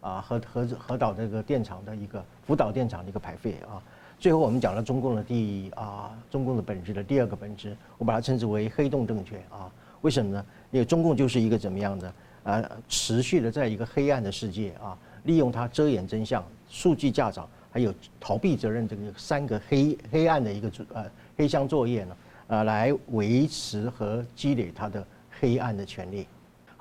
[0.00, 3.82] 啊核核核岛这个电厂的一个福岛电厂的一个排废啊。
[4.18, 9.70] 最后我们讲了中共的第啊中共的本质的第二个本质，我把它称之为黑洞政权啊。
[10.02, 10.46] 为什么呢？
[10.70, 12.12] 因为中共就是一个怎么样的？
[12.44, 21.06] 啊，持续的在一个黑暗的世界啊，利用它遮掩真相、数据架找，还有逃避责任这个三个黑黑暗的一个呃
[21.38, 22.16] 黑箱作业呢，
[22.48, 25.02] 呃，来维持和积累它的
[25.40, 26.26] 黑暗的权利。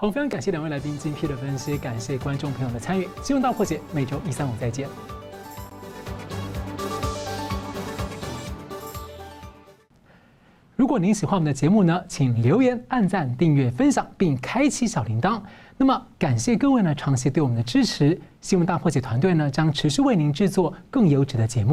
[0.04, 3.08] 好，非常感谢两位来宾精辟的分析，感谢观众朋友的参与。
[3.24, 4.86] 新闻大破解每周一、三、五再见。
[10.76, 15.42] 如果您喜欢我们的节目呢，请留言、按赞、订阅、分享，并开启小铃铛。
[15.78, 18.20] 那么，感谢各位呢长期对我们的支持。
[18.42, 21.72] 新闻大破解团队呢将持续为您制作更优质的节目。